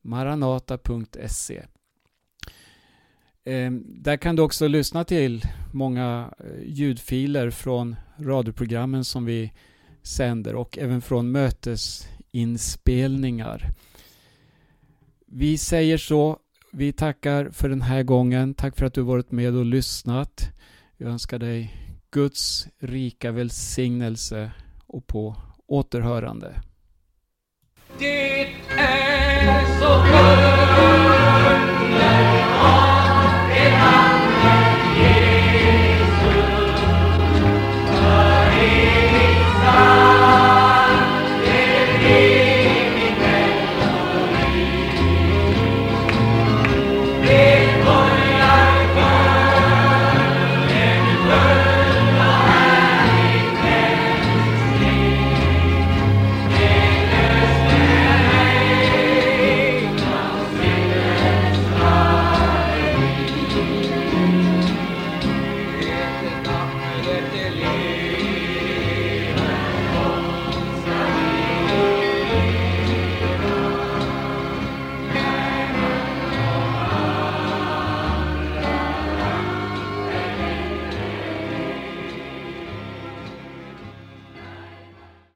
maranata.se 0.02 1.62
eh, 3.44 3.70
Där 3.84 4.16
kan 4.16 4.36
du 4.36 4.42
också 4.42 4.68
lyssna 4.68 5.04
till 5.04 5.42
många 5.72 6.34
eh, 6.38 6.46
ljudfiler 6.64 7.50
från 7.50 7.96
radioprogrammen 8.18 9.04
som 9.04 9.24
vi 9.24 9.52
sänder 10.02 10.54
och 10.54 10.78
även 10.78 11.02
från 11.02 11.32
mötesinspelningar. 11.32 13.74
Vi 15.32 15.58
säger 15.58 15.98
så. 15.98 16.38
Vi 16.72 16.92
tackar 16.92 17.50
för 17.50 17.68
den 17.68 17.82
här 17.82 18.02
gången. 18.02 18.54
Tack 18.54 18.76
för 18.76 18.86
att 18.86 18.94
du 18.94 19.02
varit 19.02 19.30
med 19.30 19.56
och 19.56 19.64
lyssnat. 19.64 20.50
Jag 20.96 21.10
önskar 21.10 21.38
dig 21.38 21.74
Guds 22.10 22.68
rika 22.78 23.32
välsignelse 23.32 24.50
och 24.86 25.06
på 25.06 25.36
återhörande. 25.66 26.62
Det 27.98 28.42
är 28.42 29.09